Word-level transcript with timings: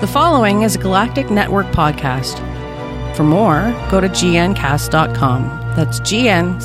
The 0.00 0.06
following 0.06 0.62
is 0.62 0.76
a 0.76 0.78
Galactic 0.78 1.28
Network 1.28 1.66
podcast. 1.72 2.36
For 3.16 3.24
more, 3.24 3.74
go 3.90 4.00
to 4.00 4.08
gncasts.com. 4.08 5.42
That's 5.74 5.98
G-N-C-A-S-T-S.com. 5.98 6.58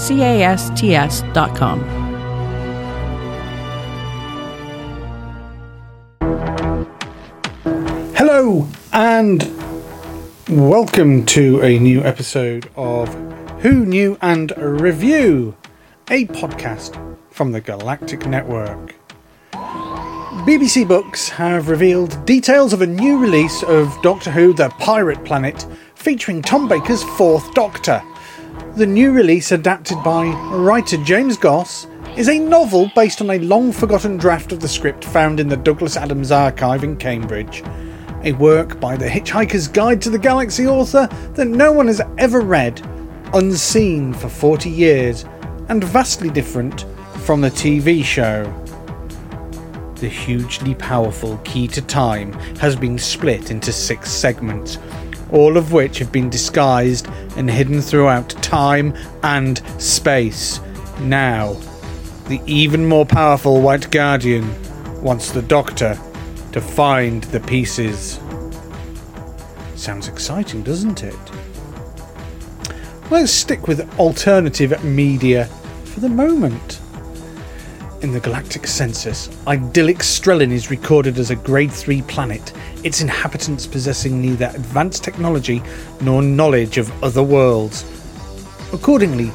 Hello 8.16 8.68
and 8.92 9.42
welcome 10.48 11.26
to 11.26 11.60
a 11.64 11.80
new 11.80 12.04
episode 12.04 12.70
of 12.76 13.12
Who 13.62 13.84
Knew 13.84 14.16
and 14.22 14.54
Review, 14.56 15.58
a 16.08 16.28
podcast 16.28 17.18
from 17.32 17.52
the 17.52 17.62
Galactic 17.62 18.28
Network. 18.28 18.94
BBC 20.44 20.86
Books 20.86 21.30
have 21.30 21.70
revealed 21.70 22.26
details 22.26 22.74
of 22.74 22.82
a 22.82 22.88
new 22.88 23.18
release 23.18 23.64
of 23.64 23.98
Doctor 24.02 24.30
Who 24.30 24.54
The 24.54 24.68
Pirate 24.72 25.24
Planet 25.24 25.66
featuring 25.96 26.42
Tom 26.42 26.68
Baker's 26.68 27.02
Fourth 27.02 27.54
Doctor. 27.54 28.02
The 28.76 28.86
new 28.86 29.14
release, 29.14 29.54
adapted 29.54 30.04
by 30.04 30.26
writer 30.52 30.98
James 31.06 31.38
Goss, 31.38 31.88
is 32.18 32.28
a 32.28 32.38
novel 32.38 32.92
based 32.94 33.22
on 33.22 33.30
a 33.30 33.40
long 33.40 33.72
forgotten 33.72 34.18
draft 34.18 34.52
of 34.52 34.60
the 34.60 34.68
script 34.68 35.06
found 35.06 35.40
in 35.40 35.48
the 35.48 35.56
Douglas 35.56 35.96
Adams 35.96 36.30
Archive 36.30 36.84
in 36.84 36.98
Cambridge. 36.98 37.64
A 38.26 38.34
work 38.34 38.82
by 38.82 38.98
the 38.98 39.08
Hitchhiker's 39.08 39.70
Guide 39.70 40.02
to 40.02 40.10
the 40.10 40.20
Galaxy 40.20 40.68
author 40.68 41.08
that 41.36 41.48
no 41.48 41.72
one 41.72 41.88
has 41.88 42.02
ever 42.18 42.42
read, 42.42 42.82
unseen 43.34 44.14
for 44.14 44.28
40 44.28 44.70
years, 44.70 45.24
and 45.70 45.86
vastly 45.86 46.30
different 46.30 46.86
from 47.20 47.40
the 47.40 47.50
TV 47.50 48.04
show. 48.04 48.63
The 49.96 50.10
hugely 50.10 50.76
powerful 50.76 51.38
Key 51.46 51.68
to 51.70 51.82
Time 51.82 52.34
has 52.60 52.76
been 52.76 52.98
split 52.98 53.52
into 53.52 53.72
six 53.72 54.12
segments, 54.12 54.78
all 55.32 55.56
of 55.56 55.72
which 55.72 55.98
have 56.00 56.12
been 56.12 56.30
disguised 56.30 57.08
and 57.38 57.50
hidden 57.50 57.82
throughout 57.82 58.30
time 58.44 58.94
and 59.24 59.62
space. 59.82 60.60
Now, 61.00 61.54
the 62.28 62.42
even 62.46 62.86
more 62.86 63.06
powerful 63.06 63.62
White 63.62 63.92
Guardian 63.92 64.54
wants 65.02 65.32
the 65.32 65.42
Doctor 65.42 65.98
to 66.52 66.62
find 66.62 67.24
the 67.26 67.40
pieces. 67.40 68.20
Sounds 69.76 70.08
exciting, 70.08 70.64
doesn't 70.64 71.04
it? 71.04 71.16
Let's 73.10 73.32
stick 73.32 73.68
with 73.68 74.00
alternative 74.00 74.84
media 74.84 75.46
for 75.86 76.00
the 76.00 76.10
moment. 76.10 76.80
In 78.04 78.12
the 78.12 78.20
galactic 78.20 78.68
census, 78.68 79.30
idyllic 79.48 80.00
Strelin 80.00 80.52
is 80.52 80.70
recorded 80.70 81.18
as 81.18 81.32
a 81.32 81.38
Grade 81.38 81.72
3 81.72 82.02
planet, 82.02 82.52
its 82.84 83.00
inhabitants 83.00 83.66
possessing 83.66 84.22
neither 84.22 84.52
advanced 84.54 85.06
technology 85.06 85.64
nor 86.02 86.22
knowledge 86.22 86.78
of 86.78 86.92
other 87.02 87.24
worlds. 87.24 87.86
Accordingly, 88.74 89.32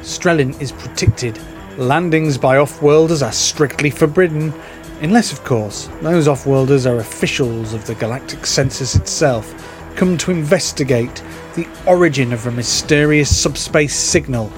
Strelin 0.00 0.60
is 0.60 0.72
protected. 0.72 1.38
Landings 1.78 2.36
by 2.36 2.56
off-worlders 2.56 3.22
are 3.22 3.30
strictly 3.30 3.88
forbidden, 3.88 4.52
unless, 5.00 5.32
of 5.32 5.44
course, 5.44 5.88
those 6.00 6.26
off-worlders 6.26 6.86
are 6.86 6.98
officials 6.98 7.72
of 7.72 7.86
the 7.86 7.94
galactic 7.94 8.46
census 8.46 8.96
itself, 8.96 9.54
come 9.94 10.18
to 10.18 10.32
investigate 10.32 11.22
the 11.54 11.68
origin 11.86 12.32
of 12.32 12.48
a 12.48 12.50
mysterious 12.50 13.30
subspace 13.34 13.94
signal. 13.94 14.52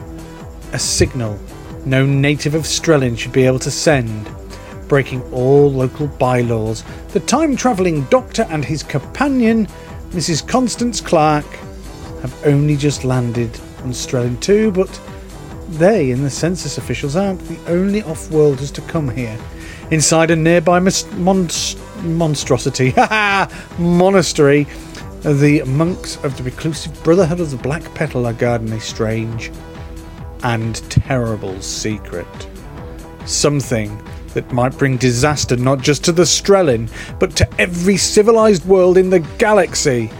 A 0.72 0.78
signal 0.78 1.38
no 1.86 2.06
native 2.06 2.54
of 2.54 2.62
Strelin 2.62 3.18
should 3.18 3.32
be 3.32 3.46
able 3.46 3.58
to 3.60 3.70
send, 3.70 4.28
breaking 4.88 5.22
all 5.32 5.70
local 5.70 6.06
bylaws. 6.06 6.84
The 7.12 7.20
time 7.20 7.56
travelling 7.56 8.04
doctor 8.04 8.46
and 8.50 8.64
his 8.64 8.82
companion, 8.82 9.66
Mrs. 10.10 10.46
Constance 10.46 11.00
Clark, 11.00 11.46
have 12.22 12.46
only 12.46 12.76
just 12.76 13.04
landed 13.04 13.50
on 13.82 13.90
Strelin 13.90 14.40
2, 14.40 14.72
but 14.72 15.00
they 15.68 16.10
and 16.10 16.24
the 16.24 16.30
census 16.30 16.78
officials 16.78 17.16
aren't 17.16 17.40
the 17.48 17.58
only 17.70 18.02
off 18.02 18.30
worlders 18.30 18.70
to 18.72 18.80
come 18.82 19.08
here. 19.08 19.38
Inside 19.90 20.30
a 20.30 20.36
nearby 20.36 20.80
mis- 20.80 21.04
monst- 21.14 21.78
monstrosity, 22.02 22.94
monastery, 23.78 24.66
the 25.22 25.62
monks 25.64 26.16
of 26.24 26.36
the 26.36 26.42
reclusive 26.42 27.02
Brotherhood 27.02 27.40
of 27.40 27.50
the 27.50 27.56
Black 27.58 27.94
Petal 27.94 28.26
are 28.26 28.32
guarding 28.32 28.72
a 28.72 28.80
strange 28.80 29.50
and 30.44 30.76
terrible 30.90 31.60
secret. 31.60 32.26
Something 33.26 34.00
that 34.34 34.52
might 34.52 34.76
bring 34.78 34.96
disaster 34.96 35.56
not 35.56 35.80
just 35.80 36.04
to 36.04 36.12
the 36.12 36.22
Strelin, 36.22 36.90
but 37.18 37.34
to 37.36 37.60
every 37.60 37.96
civilized 37.96 38.64
world 38.66 38.98
in 38.98 39.10
the 39.10 39.20
galaxy. 39.38 40.10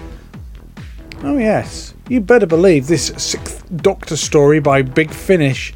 Oh, 1.23 1.39
yes, 1.39 1.95
you 2.09 2.21
better 2.21 2.47
believe 2.47 2.87
this 2.87 3.12
Sixth 3.17 3.65
Doctor 3.77 4.17
story 4.17 4.61
by 4.61 4.83
Big 4.83 5.11
Finish 5.11 5.75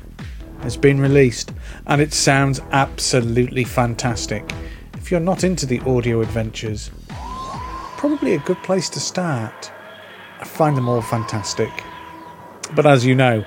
has 0.60 0.76
been 0.76 1.00
released, 1.00 1.53
and 1.86 2.00
it 2.00 2.12
sounds 2.12 2.60
absolutely 2.72 3.65
fantastic. 3.65 4.50
If 4.94 5.10
you're 5.10 5.20
not 5.20 5.44
into 5.44 5.66
the 5.66 5.80
audio 5.80 6.20
adventures, 6.20 6.91
probably 7.97 8.34
a 8.34 8.41
good 8.41 8.62
place 8.62 8.88
to 8.91 9.00
start. 9.00 9.72
I 10.41 10.44
find 10.44 10.76
them 10.76 10.88
all 10.88 11.03
fantastic. 11.03 11.70
But 12.75 12.86
as 12.86 13.04
you 13.04 13.15
know, 13.15 13.44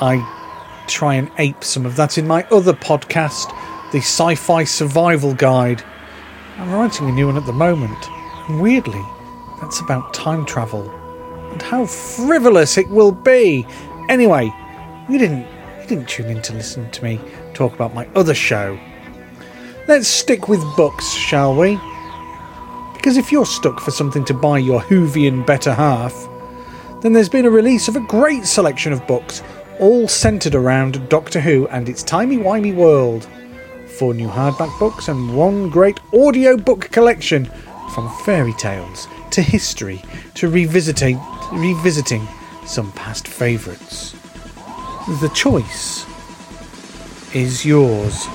I 0.00 0.84
try 0.88 1.14
and 1.14 1.30
ape 1.38 1.64
some 1.64 1.86
of 1.86 1.96
that 1.96 2.18
in 2.18 2.26
my 2.26 2.44
other 2.50 2.72
podcast, 2.72 3.50
the 3.92 3.98
Sci 3.98 4.34
Fi 4.34 4.64
Survival 4.64 5.34
Guide. 5.34 5.82
I'm 6.58 6.72
writing 6.72 7.08
a 7.08 7.12
new 7.12 7.26
one 7.26 7.36
at 7.36 7.46
the 7.46 7.52
moment, 7.52 7.98
weirdly, 8.60 9.02
that's 9.60 9.80
about 9.80 10.14
time 10.14 10.44
travel 10.44 10.90
and 11.50 11.62
how 11.62 11.86
frivolous 11.86 12.76
it 12.76 12.88
will 12.88 13.12
be. 13.12 13.66
Anyway, 14.08 14.52
you 15.08 15.18
didn't 15.18 15.46
you 15.80 15.86
didn't 15.86 16.08
tune 16.08 16.26
in 16.26 16.42
to 16.42 16.52
listen 16.52 16.90
to 16.90 17.04
me 17.04 17.20
talk 17.54 17.72
about 17.72 17.94
my 17.94 18.06
other 18.14 18.34
show. 18.34 18.78
Let's 19.88 20.08
stick 20.08 20.48
with 20.48 20.60
books, 20.76 21.10
shall 21.10 21.54
we? 21.54 21.80
Because 22.92 23.16
if 23.16 23.32
you're 23.32 23.46
stuck 23.46 23.80
for 23.80 23.90
something 23.90 24.24
to 24.26 24.34
buy 24.34 24.58
your 24.58 24.80
Whovian 24.82 25.46
better 25.46 25.72
half, 25.72 26.12
then 27.00 27.12
there's 27.12 27.28
been 27.28 27.46
a 27.46 27.50
release 27.50 27.88
of 27.88 27.96
a 27.96 28.00
great 28.00 28.44
selection 28.44 28.92
of 28.92 29.06
books 29.06 29.42
all 29.78 30.08
centered 30.08 30.54
around 30.54 31.08
Doctor 31.08 31.40
Who 31.40 31.66
and 31.68 31.88
its 31.88 32.02
timey-wimey 32.02 32.74
world. 32.74 33.28
Four 33.98 34.14
new 34.14 34.28
hardback 34.28 34.78
books 34.78 35.08
and 35.08 35.36
one 35.36 35.70
great 35.70 35.98
audio 36.12 36.56
book 36.56 36.90
collection 36.90 37.46
from 37.94 38.10
fairy 38.24 38.52
tales 38.54 39.08
to 39.30 39.42
history 39.42 40.02
to 40.34 40.48
revisiting, 40.48 41.20
revisiting 41.52 42.26
some 42.66 42.92
past 42.92 43.28
favourites. 43.28 44.12
The 45.20 45.30
choice 45.34 46.06
is 47.34 47.64
yours. 47.64 48.26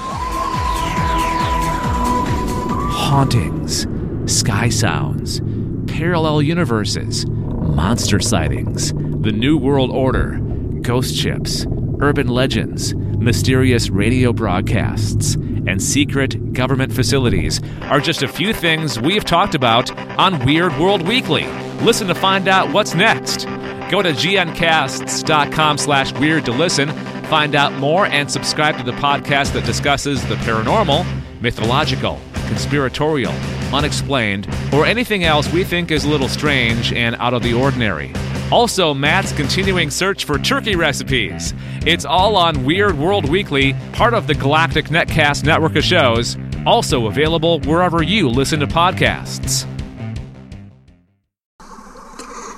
hauntings, 3.12 3.86
sky 4.26 4.70
sounds, 4.70 5.42
parallel 5.86 6.42
universes, 6.42 7.26
monster 7.28 8.22
sightings, 8.22 8.94
the 8.94 9.34
New 9.34 9.58
World 9.58 9.92
Order, 9.92 10.40
ghost 10.82 11.16
ships, 11.16 11.66
urban 12.00 12.28
legends, 12.28 12.96
mysterious 12.96 13.90
radio 13.90 14.34
broadcasts, 14.34 15.36
and 15.36 15.82
secret 15.82 16.54
government 16.54 16.92
facilities 16.92 17.62
are 17.84 18.00
just 18.00 18.24
a 18.24 18.28
few 18.28 18.52
things 18.52 19.00
we've 19.00 19.24
talked 19.24 19.54
about 19.54 19.96
on 20.18 20.44
Weird 20.46 20.76
World 20.80 21.08
Weekly. 21.08 21.46
Listen 21.82 22.08
to 22.08 22.16
find 22.16 22.48
out 22.48 22.74
what's 22.74 22.96
next. 22.96 23.46
Go 23.92 24.02
to 24.02 24.12
gncasts.com 24.12 25.78
slash 25.78 26.14
weird 26.14 26.46
to 26.46 26.52
listen, 26.52 26.90
find 27.26 27.56
out 27.56 27.74
more, 27.74 28.08
and 28.08 28.32
subscribe 28.32 28.78
to 28.78 28.84
the 28.84 28.94
podcast 28.94 29.54
that 29.54 29.66
discusses 29.66 30.26
the 30.28 30.36
paranormal, 30.36 31.06
mythological, 31.42 32.20
conspiratorial, 32.48 33.34
unexplained, 33.72 34.48
or 34.74 34.86
anything 34.86 35.24
else 35.24 35.52
we 35.54 35.64
think 35.64 35.92
is 35.92 36.06
a 36.06 36.10
little 36.10 36.30
strange 36.30 36.92
and 36.94 37.16
out 37.18 37.34
of 37.34 37.44
the 37.44 37.54
ordinary. 37.54 38.12
Also, 38.52 38.94
Matt's 38.94 39.32
continuing 39.32 39.90
search 39.90 40.26
for 40.26 40.38
turkey 40.38 40.76
recipes. 40.76 41.54
It's 41.86 42.04
all 42.04 42.36
on 42.36 42.66
Weird 42.66 42.98
World 42.98 43.30
Weekly, 43.30 43.74
part 43.94 44.14
of 44.14 44.28
the 44.28 44.36
Galactic 44.36 44.88
Netcast 44.88 45.46
network 45.46 45.78
of 45.78 45.86
shows, 45.86 46.38
also 46.66 47.08
available 47.08 47.62
wherever 47.62 48.04
you 48.04 48.28
listen 48.28 48.60
to 48.60 48.68
podcasts. 48.68 49.66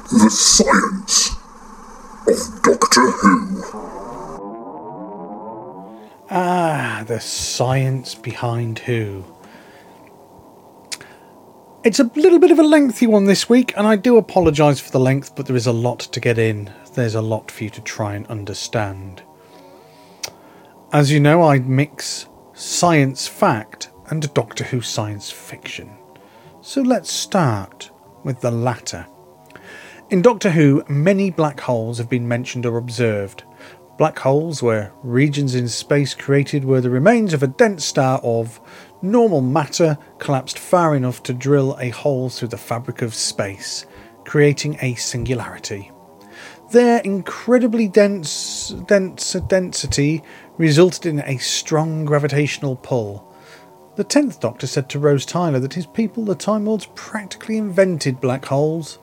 The 0.09 0.29
science 0.29 1.29
of 2.27 2.63
Doctor 2.63 3.11
Who. 3.11 3.63
Ah, 6.31 7.03
the 7.05 7.19
science 7.19 8.15
behind 8.15 8.79
Who. 8.79 9.32
It's 11.83 11.99
a 11.99 12.09
little 12.15 12.39
bit 12.39 12.51
of 12.51 12.59
a 12.59 12.63
lengthy 12.63 13.07
one 13.07 13.25
this 13.25 13.49
week, 13.49 13.73
and 13.75 13.85
I 13.85 13.97
do 13.97 14.15
apologise 14.15 14.79
for 14.79 14.89
the 14.89 15.01
length, 15.01 15.35
but 15.35 15.47
there 15.47 15.55
is 15.57 15.67
a 15.67 15.73
lot 15.73 15.99
to 15.99 16.21
get 16.21 16.37
in. 16.37 16.71
There's 16.93 17.15
a 17.15 17.21
lot 17.21 17.51
for 17.51 17.65
you 17.65 17.69
to 17.71 17.81
try 17.81 18.15
and 18.15 18.25
understand. 18.27 19.21
As 20.93 21.11
you 21.11 21.19
know, 21.19 21.43
I 21.43 21.59
mix 21.59 22.27
science 22.53 23.27
fact 23.27 23.89
and 24.09 24.33
Doctor 24.33 24.63
Who 24.63 24.79
science 24.79 25.29
fiction. 25.29 25.89
So 26.61 26.81
let's 26.81 27.11
start 27.11 27.91
with 28.23 28.39
the 28.39 28.51
latter. 28.51 29.05
In 30.09 30.21
Doctor 30.21 30.51
Who, 30.51 30.85
many 30.87 31.31
black 31.31 31.59
holes 31.59 31.97
have 31.97 32.09
been 32.09 32.29
mentioned 32.29 32.65
or 32.65 32.77
observed. 32.77 33.43
Black 33.97 34.17
holes 34.19 34.63
were 34.63 34.93
regions 35.03 35.53
in 35.53 35.67
space 35.67 36.13
created 36.13 36.63
where 36.63 36.81
the 36.81 36.89
remains 36.89 37.33
of 37.33 37.43
a 37.43 37.47
dense 37.47 37.83
star 37.83 38.21
of 38.23 38.61
normal 39.03 39.41
matter 39.41 39.97
collapsed 40.17 40.57
far 40.57 40.95
enough 40.95 41.21
to 41.23 41.33
drill 41.33 41.77
a 41.79 41.89
hole 41.89 42.29
through 42.29 42.47
the 42.47 42.57
fabric 42.57 43.01
of 43.01 43.13
space, 43.13 43.85
creating 44.25 44.77
a 44.81 44.95
singularity. 44.95 45.91
Their 46.71 47.01
incredibly 47.01 47.87
dense, 47.87 48.69
dense 48.87 49.33
density 49.33 50.23
resulted 50.57 51.05
in 51.05 51.19
a 51.19 51.37
strong 51.37 52.05
gravitational 52.05 52.77
pull. 52.77 53.29
The 53.95 54.03
Tenth 54.03 54.39
Doctor 54.39 54.65
said 54.65 54.89
to 54.89 54.99
Rose 54.99 55.25
Tyler 55.25 55.59
that 55.59 55.75
his 55.75 55.85
people, 55.85 56.25
the 56.25 56.33
Time 56.33 56.65
Lords, 56.65 56.87
practically 56.95 57.57
invented 57.57 58.19
black 58.19 58.45
holes. 58.45 58.97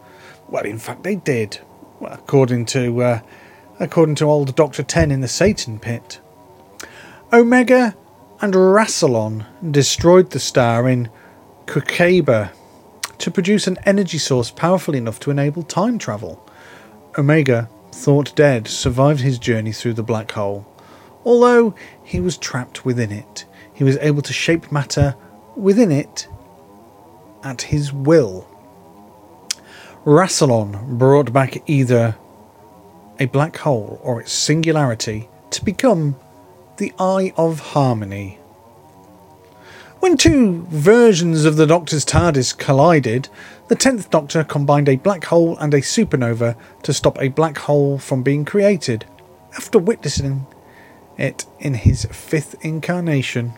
Well, 0.49 0.65
in 0.65 0.79
fact, 0.79 1.05
they 1.05 1.15
did, 1.15 1.61
according 2.01 2.67
to 2.67 3.03
uh, 3.03 3.21
according 3.79 4.17
to 4.17 4.25
old 4.25 4.57
Doctor 4.57 4.83
Ten 4.83 5.13
in 5.13 5.21
the 5.21 5.29
Satan 5.29 5.79
Pit. 5.79 6.21
Omega 7.33 7.95
and 8.43 8.55
Rassilon 8.55 9.45
destroyed 9.71 10.31
the 10.31 10.41
star 10.41 10.89
in 10.89 11.11
Qqaba 11.67 12.53
to 13.19 13.31
produce 13.31 13.67
an 13.67 13.77
energy 13.85 14.19
source 14.19 14.51
powerful 14.51 14.95
enough 14.95 15.21
to 15.21 15.31
enable 15.31 15.63
time 15.63 15.99
travel. 15.99 16.45
Omega, 17.19 17.69
thought 17.93 18.35
dead, 18.35 18.67
survived 18.67 19.21
his 19.21 19.39
journey 19.39 19.73
through 19.73 19.93
the 19.93 20.03
black 20.03 20.33
hole. 20.33 20.67
Although 21.25 21.75
he 22.03 22.19
was 22.19 22.39
trapped 22.39 22.85
within 22.85 23.13
it, 23.13 23.45
he 23.75 23.85
was 23.85 23.99
able 23.99 24.23
to 24.23 24.33
shape 24.33 24.73
matter 24.73 25.15
within 25.55 25.93
it 25.93 26.27
at 27.45 27.63
his 27.63 27.93
will. 27.93 28.47
Rassilon 30.07 30.99
brought 30.99 31.31
back 31.31 31.63
either 31.69 32.17
a 33.19 33.27
black 33.27 33.59
hole 33.59 34.01
or 34.03 34.21
its 34.21 34.33
singularity 34.33 35.29
to 35.51 35.63
become 35.63 36.17
the 36.81 36.95
Eye 36.99 37.31
of 37.37 37.61
Harmony. 37.61 38.39
When 39.99 40.17
two 40.17 40.65
versions 40.71 41.45
of 41.45 41.57
the 41.57 41.67
Doctor's 41.67 42.07
TARDIS 42.07 42.57
collided, 42.57 43.29
the 43.69 43.75
Tenth 43.75 44.09
Doctor 44.09 44.45
combined 44.45 44.89
a 44.89 44.97
black 44.97 45.25
hole 45.25 45.59
and 45.59 45.75
a 45.75 45.83
supernova 45.83 46.57
to 46.83 46.95
stop 46.95 47.21
a 47.21 47.29
black 47.29 47.59
hole 47.59 47.99
from 47.99 48.23
being 48.23 48.47
created, 48.47 49.05
after 49.59 49.79
witnessing 49.79 50.47
it 51.19 51.45
in 51.59 51.75
his 51.75 52.07
fifth 52.07 52.55
incarnation. 52.65 53.53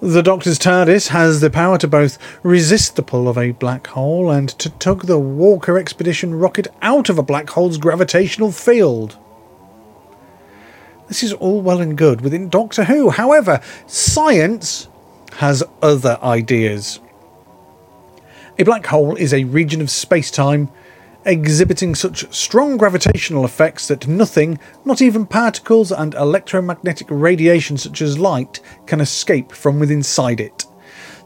The 0.00 0.22
Doctor's 0.22 0.60
TARDIS 0.60 1.08
has 1.08 1.40
the 1.40 1.50
power 1.50 1.76
to 1.78 1.88
both 1.88 2.18
resist 2.44 2.94
the 2.94 3.02
pull 3.02 3.28
of 3.28 3.36
a 3.36 3.50
black 3.50 3.88
hole 3.88 4.30
and 4.30 4.48
to 4.60 4.70
tug 4.70 5.06
the 5.06 5.18
Walker 5.18 5.76
expedition 5.76 6.36
rocket 6.36 6.68
out 6.82 7.08
of 7.08 7.18
a 7.18 7.24
black 7.24 7.50
hole's 7.50 7.78
gravitational 7.78 8.52
field. 8.52 9.18
This 11.10 11.24
is 11.24 11.32
all 11.32 11.60
well 11.60 11.80
and 11.80 11.98
good 11.98 12.20
within 12.20 12.48
Doctor 12.48 12.84
Who. 12.84 13.10
However, 13.10 13.60
science 13.88 14.86
has 15.38 15.64
other 15.82 16.16
ideas. 16.22 17.00
A 18.60 18.62
black 18.62 18.86
hole 18.86 19.16
is 19.16 19.34
a 19.34 19.42
region 19.42 19.80
of 19.80 19.90
space 19.90 20.30
time 20.30 20.70
exhibiting 21.24 21.96
such 21.96 22.32
strong 22.32 22.76
gravitational 22.76 23.44
effects 23.44 23.88
that 23.88 24.06
nothing, 24.06 24.60
not 24.84 25.02
even 25.02 25.26
particles 25.26 25.90
and 25.90 26.14
electromagnetic 26.14 27.08
radiation 27.10 27.76
such 27.76 28.00
as 28.00 28.16
light, 28.16 28.60
can 28.86 29.00
escape 29.00 29.50
from 29.50 29.80
within 29.80 30.04
it. 30.38 30.64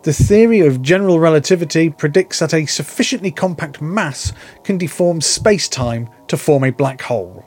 The 0.03 0.15
theory 0.15 0.61
of 0.61 0.81
general 0.81 1.21
relativity 1.21 1.91
predicts 1.91 2.39
that 2.39 2.55
a 2.55 2.65
sufficiently 2.65 3.31
compact 3.31 3.83
mass 3.83 4.33
can 4.63 4.79
deform 4.79 5.21
space 5.21 5.69
time 5.69 6.09
to 6.29 6.39
form 6.39 6.65
a 6.65 6.71
black 6.71 7.03
hole. 7.03 7.45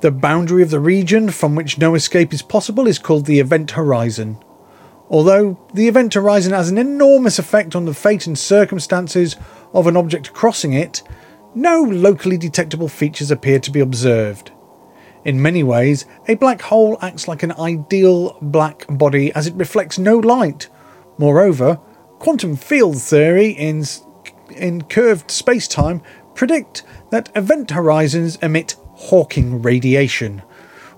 The 0.00 0.10
boundary 0.10 0.62
of 0.62 0.70
the 0.70 0.80
region 0.80 1.30
from 1.30 1.54
which 1.54 1.78
no 1.78 1.94
escape 1.94 2.32
is 2.32 2.42
possible 2.42 2.86
is 2.86 2.98
called 2.98 3.26
the 3.26 3.40
event 3.40 3.72
horizon. 3.72 4.38
Although 5.10 5.58
the 5.72 5.88
event 5.88 6.14
horizon 6.14 6.52
has 6.52 6.68
an 6.68 6.78
enormous 6.78 7.38
effect 7.38 7.74
on 7.74 7.86
the 7.86 7.94
fate 7.94 8.26
and 8.26 8.38
circumstances 8.38 9.36
of 9.72 9.86
an 9.86 9.96
object 9.96 10.32
crossing 10.32 10.74
it, 10.74 11.02
no 11.54 11.82
locally 11.82 12.36
detectable 12.36 12.88
features 12.88 13.30
appear 13.30 13.58
to 13.60 13.70
be 13.70 13.80
observed. 13.80 14.52
In 15.24 15.42
many 15.42 15.62
ways, 15.62 16.04
a 16.26 16.34
black 16.34 16.62
hole 16.62 16.98
acts 17.02 17.26
like 17.26 17.42
an 17.42 17.52
ideal 17.52 18.38
black 18.40 18.86
body 18.88 19.32
as 19.32 19.46
it 19.46 19.54
reflects 19.54 19.98
no 19.98 20.18
light. 20.18 20.68
Moreover, 21.18 21.80
quantum 22.18 22.56
field 22.56 23.00
theory 23.00 23.48
in, 23.50 23.84
in 24.54 24.82
curved 24.82 25.28
spacetime 25.28 26.02
predict 26.34 26.82
that 27.10 27.30
event 27.34 27.70
horizons 27.70 28.36
emit 28.36 28.76
Hawking 28.98 29.62
radiation, 29.62 30.42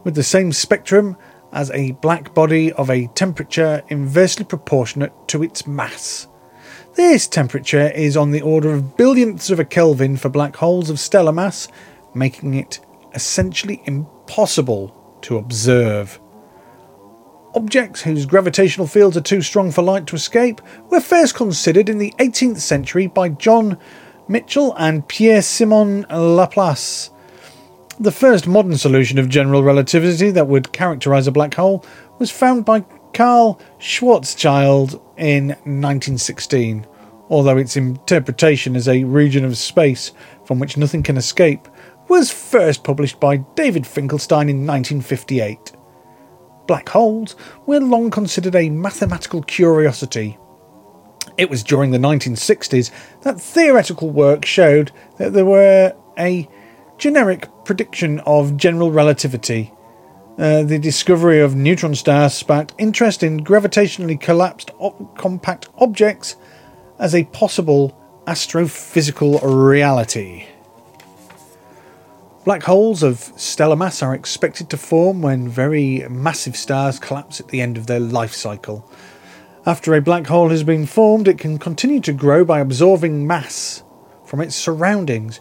with 0.04 0.14
the 0.14 0.22
same 0.22 0.52
spectrum 0.52 1.16
as 1.52 1.70
a 1.72 1.92
black 1.92 2.32
body 2.34 2.72
of 2.72 2.88
a 2.88 3.08
temperature 3.08 3.82
inversely 3.88 4.44
proportionate 4.44 5.12
to 5.28 5.42
its 5.42 5.66
mass. 5.66 6.26
This 6.94 7.26
temperature 7.26 7.90
is 7.90 8.16
on 8.16 8.30
the 8.30 8.40
order 8.40 8.72
of 8.72 8.96
billionths 8.96 9.50
of 9.50 9.60
a 9.60 9.66
Kelvin 9.66 10.16
for 10.16 10.30
black 10.30 10.56
holes 10.56 10.88
of 10.88 10.98
stellar 10.98 11.30
mass, 11.30 11.68
making 12.14 12.54
it 12.54 12.80
essentially 13.14 13.82
impossible 13.84 15.18
to 15.20 15.36
observe. 15.36 16.18
Objects 17.54 18.00
whose 18.00 18.24
gravitational 18.24 18.86
fields 18.86 19.16
are 19.16 19.20
too 19.22 19.42
strong 19.42 19.70
for 19.70 19.82
light 19.82 20.06
to 20.06 20.16
escape 20.16 20.62
were 20.88 21.00
first 21.00 21.34
considered 21.34 21.90
in 21.90 21.98
the 21.98 22.14
18th 22.18 22.60
century 22.60 23.08
by 23.08 23.28
John 23.28 23.76
Michell 24.26 24.74
and 24.78 25.06
Pierre 25.06 25.42
Simon 25.42 26.06
Laplace 26.10 27.10
the 28.00 28.10
first 28.10 28.46
modern 28.46 28.78
solution 28.78 29.18
of 29.18 29.28
general 29.28 29.62
relativity 29.62 30.30
that 30.30 30.46
would 30.46 30.72
characterize 30.72 31.26
a 31.26 31.32
black 31.32 31.52
hole 31.52 31.84
was 32.18 32.30
found 32.30 32.64
by 32.64 32.80
Karl 33.12 33.60
Schwarzschild 33.78 34.94
in 35.18 35.48
1916, 35.48 36.86
although 37.28 37.58
its 37.58 37.76
interpretation 37.76 38.74
as 38.74 38.88
a 38.88 39.04
region 39.04 39.44
of 39.44 39.58
space 39.58 40.12
from 40.46 40.58
which 40.58 40.78
nothing 40.78 41.02
can 41.02 41.18
escape 41.18 41.68
was 42.08 42.32
first 42.32 42.84
published 42.84 43.20
by 43.20 43.36
David 43.54 43.86
Finkelstein 43.86 44.48
in 44.48 44.66
1958. 44.66 45.72
Black 46.66 46.88
holes 46.88 47.36
were 47.66 47.80
long 47.80 48.10
considered 48.10 48.56
a 48.56 48.70
mathematical 48.70 49.42
curiosity. 49.42 50.38
It 51.36 51.50
was 51.50 51.62
during 51.62 51.90
the 51.90 51.98
1960s 51.98 52.90
that 53.22 53.40
theoretical 53.40 54.08
work 54.08 54.46
showed 54.46 54.90
that 55.18 55.34
there 55.34 55.44
were 55.44 55.94
a 56.18 56.48
generic 57.00 57.48
prediction 57.64 58.20
of 58.20 58.58
general 58.58 58.92
relativity. 58.92 59.72
Uh, 60.38 60.62
the 60.62 60.78
discovery 60.78 61.40
of 61.40 61.56
neutron 61.56 61.94
stars 61.94 62.34
sparked 62.34 62.74
interest 62.76 63.22
in 63.22 63.42
gravitationally 63.42 64.20
collapsed 64.20 64.70
op- 64.78 65.16
compact 65.16 65.68
objects 65.78 66.36
as 66.98 67.14
a 67.14 67.24
possible 67.24 67.96
astrophysical 68.26 69.40
reality. 69.42 70.46
Black 72.44 72.62
holes 72.62 73.02
of 73.02 73.32
stellar 73.36 73.76
mass 73.76 74.02
are 74.02 74.14
expected 74.14 74.68
to 74.68 74.76
form 74.76 75.22
when 75.22 75.48
very 75.48 76.06
massive 76.10 76.56
stars 76.56 76.98
collapse 76.98 77.40
at 77.40 77.48
the 77.48 77.62
end 77.62 77.78
of 77.78 77.86
their 77.86 78.00
life 78.00 78.34
cycle. 78.34 78.90
After 79.64 79.94
a 79.94 80.02
black 80.02 80.26
hole 80.26 80.50
has 80.50 80.64
been 80.64 80.84
formed, 80.84 81.28
it 81.28 81.38
can 81.38 81.58
continue 81.58 82.00
to 82.00 82.12
grow 82.12 82.44
by 82.44 82.60
absorbing 82.60 83.26
mass 83.26 83.82
from 84.24 84.40
its 84.40 84.54
surroundings, 84.54 85.40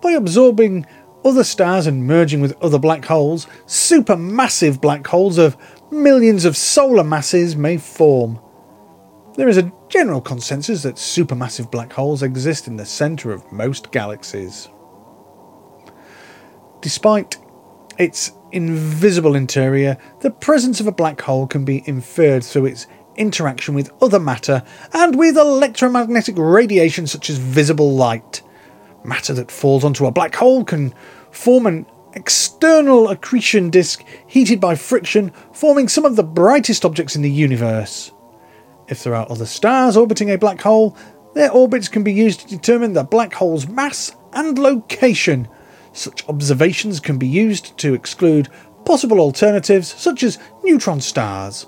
by 0.00 0.12
absorbing 0.12 0.86
other 1.24 1.44
stars 1.44 1.86
and 1.86 2.06
merging 2.06 2.40
with 2.40 2.60
other 2.62 2.78
black 2.78 3.04
holes, 3.04 3.46
supermassive 3.66 4.80
black 4.80 5.06
holes 5.06 5.38
of 5.38 5.56
millions 5.90 6.44
of 6.44 6.56
solar 6.56 7.04
masses 7.04 7.56
may 7.56 7.76
form. 7.76 8.38
There 9.36 9.48
is 9.48 9.58
a 9.58 9.72
general 9.88 10.20
consensus 10.20 10.82
that 10.82 10.96
supermassive 10.96 11.70
black 11.70 11.92
holes 11.92 12.22
exist 12.22 12.66
in 12.66 12.76
the 12.76 12.86
centre 12.86 13.32
of 13.32 13.50
most 13.52 13.92
galaxies. 13.92 14.68
Despite 16.80 17.36
its 17.98 18.32
invisible 18.52 19.34
interior, 19.34 19.98
the 20.20 20.30
presence 20.30 20.80
of 20.80 20.86
a 20.86 20.92
black 20.92 21.20
hole 21.20 21.46
can 21.46 21.64
be 21.64 21.82
inferred 21.86 22.44
through 22.44 22.66
its 22.66 22.86
interaction 23.16 23.74
with 23.74 23.90
other 24.00 24.20
matter 24.20 24.62
and 24.92 25.16
with 25.16 25.36
electromagnetic 25.36 26.36
radiation 26.38 27.06
such 27.06 27.28
as 27.28 27.38
visible 27.38 27.94
light. 27.94 28.42
Matter 29.04 29.32
that 29.34 29.50
falls 29.50 29.84
onto 29.84 30.06
a 30.06 30.10
black 30.10 30.34
hole 30.34 30.64
can 30.64 30.94
form 31.30 31.66
an 31.66 31.86
external 32.14 33.08
accretion 33.08 33.70
disk 33.70 34.04
heated 34.26 34.60
by 34.60 34.74
friction, 34.74 35.32
forming 35.52 35.88
some 35.88 36.04
of 36.04 36.16
the 36.16 36.22
brightest 36.22 36.84
objects 36.84 37.16
in 37.16 37.22
the 37.22 37.30
universe. 37.30 38.12
If 38.88 39.04
there 39.04 39.14
are 39.14 39.30
other 39.30 39.46
stars 39.46 39.96
orbiting 39.96 40.30
a 40.30 40.38
black 40.38 40.60
hole, 40.60 40.96
their 41.34 41.52
orbits 41.52 41.88
can 41.88 42.02
be 42.02 42.12
used 42.12 42.40
to 42.40 42.48
determine 42.48 42.94
the 42.94 43.04
black 43.04 43.34
hole's 43.34 43.68
mass 43.68 44.16
and 44.32 44.58
location. 44.58 45.48
Such 45.92 46.28
observations 46.28 47.00
can 47.00 47.18
be 47.18 47.28
used 47.28 47.76
to 47.78 47.94
exclude 47.94 48.48
possible 48.84 49.20
alternatives 49.20 49.88
such 49.88 50.22
as 50.22 50.38
neutron 50.64 51.00
stars. 51.00 51.66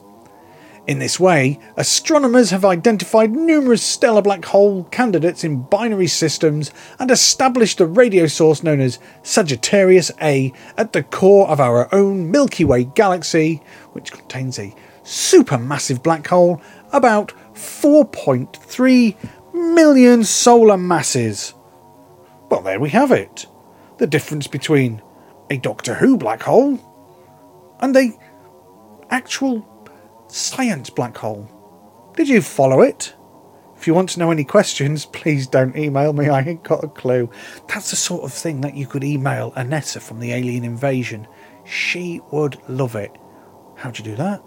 In 0.91 0.99
this 0.99 1.21
way, 1.21 1.61
astronomers 1.77 2.51
have 2.51 2.65
identified 2.65 3.31
numerous 3.31 3.81
stellar 3.81 4.23
black 4.23 4.45
hole 4.47 4.83
candidates 4.91 5.45
in 5.45 5.63
binary 5.63 6.09
systems 6.09 6.73
and 6.99 7.13
established 7.13 7.79
the 7.79 7.87
radio 7.87 8.27
source 8.27 8.65
known 8.65 8.81
as 8.81 8.99
Sagittarius 9.23 10.11
A 10.21 10.53
at 10.77 10.93
the 10.93 11.05
core 11.05 11.47
of 11.47 11.61
our 11.61 11.89
own 11.95 12.33
Milky 12.33 12.65
Way 12.65 12.83
galaxy, 12.83 13.63
which 13.93 14.11
contains 14.11 14.59
a 14.59 14.75
supermassive 15.05 16.03
black 16.03 16.27
hole 16.27 16.61
about 16.93 17.35
4.3 17.55 19.15
million 19.55 20.25
solar 20.25 20.77
masses. 20.77 21.55
Well, 22.51 22.63
there 22.63 22.81
we 22.81 22.91
have 22.91 23.13
it. 23.13 23.47
The 23.99 24.09
difference 24.09 24.49
between 24.49 25.03
a 25.51 25.57
Doctor 25.57 25.95
Who 25.95 26.17
black 26.17 26.43
hole 26.43 26.81
and 27.79 27.97
a 27.97 28.11
actual 29.09 29.65
science 30.35 30.91
black 30.91 31.17
hole. 31.17 31.49
Did 32.17 32.29
you 32.29 32.43
follow 32.43 32.81
it? 32.83 33.15
If 33.77 33.87
you 33.87 33.95
want 33.95 34.11
to 34.11 34.19
know 34.19 34.31
any 34.31 34.45
questions, 34.45 35.07
please 35.07 35.47
don't 35.47 35.77
email 35.77 36.13
me. 36.13 36.29
I 36.31 36.41
ain't 36.41 36.63
got 36.63 36.85
a 36.85 36.89
clue. 36.89 37.31
That's 37.69 37.91
the 37.91 37.97
sort 37.97 38.25
of 38.25 38.33
thing 38.33 38.61
that 38.61 38.77
you 38.77 38.87
could 38.87 39.05
email 39.05 39.53
Anessa 39.53 40.03
from 40.03 40.21
the 40.21 40.33
Alien 40.33 40.65
Invasion. 40.65 41.27
She 41.65 42.21
would 42.31 42.59
love 42.69 42.95
it. 42.95 43.17
How'd 43.77 43.99
you 43.99 44.05
do 44.05 44.17
that? 44.17 44.43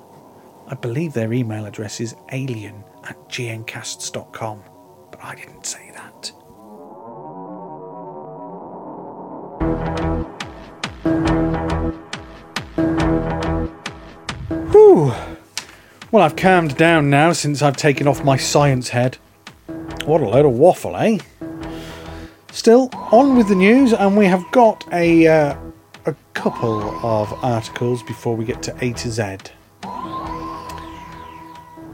I 0.67 0.75
believe 0.75 1.13
their 1.13 1.33
email 1.33 1.65
address 1.65 1.99
is 1.99 2.15
alien 2.31 2.83
at 3.03 3.17
gncasts.com, 3.29 4.63
but 5.11 5.23
I 5.23 5.35
didn't 5.35 5.65
say 5.65 5.91
that. 5.95 6.31
Whew. 14.71 15.32
Well, 16.13 16.21
I've 16.21 16.35
calmed 16.35 16.77
down 16.77 17.09
now 17.09 17.33
since 17.33 17.63
I've 17.63 17.75
taken 17.75 18.07
off 18.07 18.23
my 18.23 18.37
science 18.37 18.89
head. 18.89 19.17
What 20.05 20.21
a 20.21 20.29
load 20.29 20.45
of 20.45 20.51
waffle, 20.51 20.95
eh? 20.95 21.17
Still, 22.51 22.91
on 23.11 23.35
with 23.35 23.47
the 23.47 23.55
news, 23.55 23.93
and 23.93 24.15
we 24.15 24.27
have 24.27 24.45
got 24.51 24.85
a, 24.93 25.25
uh, 25.25 25.55
a 26.05 26.15
couple 26.35 26.83
of 27.03 27.33
articles 27.43 28.03
before 28.03 28.35
we 28.35 28.45
get 28.45 28.61
to 28.61 28.85
A 28.85 28.93
to 28.93 29.09
Z. 29.09 29.37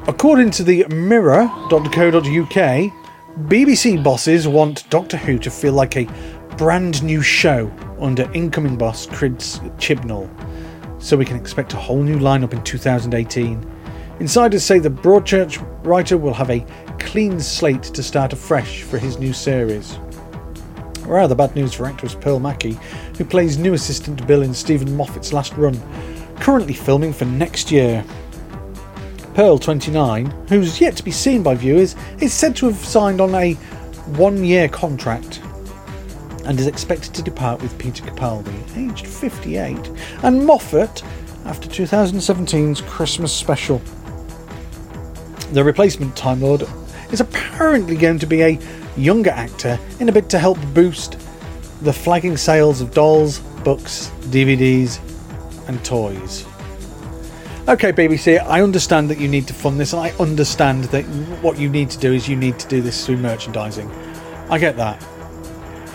According 0.06 0.52
to 0.52 0.66
the 0.66 0.86
mirror.co.uk, 0.90 1.80
BBC 3.48 4.04
bosses 4.04 4.50
want 4.50 4.90
Doctor 4.90 5.16
Who 5.16 5.40
to 5.40 5.50
feel 5.50 5.72
like 5.72 5.96
a 5.96 6.10
brand 6.58 7.02
new 7.04 7.22
show 7.22 7.72
under 8.02 8.30
incoming 8.34 8.76
boss 8.76 9.06
Chris 9.06 9.60
Chibnall, 9.78 10.30
so 11.02 11.16
we 11.16 11.24
can 11.24 11.38
expect 11.38 11.72
a 11.72 11.78
whole 11.78 12.04
new 12.04 12.20
lineup 12.20 12.52
in 12.52 12.62
2018. 12.66 13.79
Insiders 14.20 14.66
say 14.66 14.80
the 14.80 14.90
Broadchurch 14.90 15.66
writer 15.86 16.18
will 16.18 16.34
have 16.34 16.50
a 16.50 16.66
clean 17.00 17.40
slate 17.40 17.84
to 17.84 18.04
start 18.04 18.34
afresh 18.34 18.84
for 18.84 18.98
his 18.98 19.18
new 19.18 19.32
series. 19.32 19.98
Rather 21.04 21.34
bad 21.34 21.56
news 21.56 21.74
for 21.74 21.86
actress 21.86 22.16
Pearl 22.16 22.40
Mackie, 22.40 22.78
who 23.18 23.24
plays 23.24 23.58
new 23.58 23.74
assistant 23.74 24.28
Bill 24.28 24.42
in 24.42 24.54
Steven 24.54 24.94
Moffat's 24.96 25.32
last 25.32 25.54
run, 25.54 25.82
currently 26.42 26.74
filming 26.74 27.14
for 27.14 27.24
next 27.24 27.72
year. 27.72 28.04
Pearl 29.36 29.58
29, 29.58 30.26
who's 30.50 30.82
yet 30.82 30.98
to 30.98 31.04
be 31.04 31.12
seen 31.12 31.42
by 31.42 31.56
viewers, 31.56 31.96
is 32.20 32.34
said 32.34 32.58
to 32.58 32.66
have 32.66 32.76
signed 32.76 33.22
on 33.22 33.34
a 33.34 33.54
one 34.18 34.44
year 34.44 34.68
contract 34.68 35.42
and 36.44 36.60
is 36.60 36.68
expected 36.68 37.14
to 37.14 37.24
depart 37.24 37.62
with 37.62 37.78
Peter 37.78 38.04
Capaldi, 38.04 38.76
aged 38.76 39.08
58, 39.08 39.78
and 40.24 40.46
Moffat 40.46 41.04
after 41.46 41.70
2017's 41.70 42.82
Christmas 42.82 43.34
special. 43.34 43.82
The 45.52 45.64
replacement 45.64 46.16
Time 46.16 46.42
Lord 46.42 46.64
is 47.12 47.22
apparently 47.22 47.96
going 47.96 48.20
to 48.20 48.28
be 48.28 48.42
a 48.44 48.60
younger 48.96 49.32
actor 49.32 49.80
in 50.00 50.08
a 50.08 50.12
bid 50.12 50.30
to 50.30 50.40
help 50.40 50.60
boost 50.74 51.14
the 51.82 51.92
flagging 51.92 52.38
sales 52.38 52.82
of 52.82 52.94
dolls, 52.94 53.40
books, 53.64 54.12
DVDs, 54.26 55.00
and 55.68 55.84
toys. 55.84 56.46
Okay, 57.68 57.92
BBC, 57.92 58.40
I 58.46 58.62
understand 58.62 59.10
that 59.10 59.20
you 59.20 59.28
need 59.28 59.48
to 59.48 59.54
fund 59.54 59.80
this, 59.80 59.94
and 59.94 60.02
I 60.02 60.12
understand 60.20 60.86
that 60.86 61.04
what 61.42 61.58
you 61.58 61.70
need 61.70 61.90
to 61.92 61.98
do 61.98 62.14
is 62.14 62.28
you 62.28 62.36
need 62.36 62.60
to 62.60 62.68
do 62.68 62.82
this 62.82 63.06
through 63.06 63.18
merchandising. 63.18 63.90
I 64.50 64.60
get 64.60 64.76
that. 64.78 65.04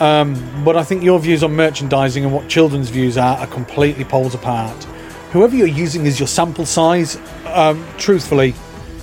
Um, 0.00 0.64
but 0.64 0.76
I 0.76 0.82
think 0.82 1.04
your 1.04 1.20
views 1.20 1.44
on 1.44 1.54
merchandising 1.54 2.24
and 2.24 2.32
what 2.32 2.48
children's 2.48 2.90
views 2.90 3.16
are 3.16 3.38
are 3.38 3.46
completely 3.46 4.04
poles 4.04 4.34
apart. 4.34 4.82
Whoever 5.32 5.54
you're 5.54 5.66
using 5.66 6.06
as 6.06 6.18
your 6.18 6.28
sample 6.28 6.66
size, 6.66 7.18
um, 7.46 7.84
truthfully, 7.98 8.54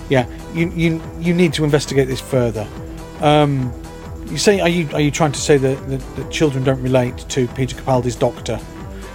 yeah, 0.09 0.25
you, 0.53 0.69
you 0.71 1.01
you 1.19 1.33
need 1.33 1.53
to 1.53 1.63
investigate 1.63 2.07
this 2.07 2.21
further. 2.21 2.67
Um, 3.21 3.71
you 4.27 4.37
say, 4.37 4.59
are 4.59 4.69
you 4.69 4.89
are 4.93 5.01
you 5.01 5.11
trying 5.11 5.31
to 5.33 5.39
say 5.39 5.57
that, 5.57 5.89
that, 5.89 6.15
that 6.15 6.31
children 6.31 6.63
don't 6.63 6.81
relate 6.81 7.17
to 7.29 7.47
Peter 7.49 7.75
Capaldi's 7.75 8.15
Doctor, 8.15 8.59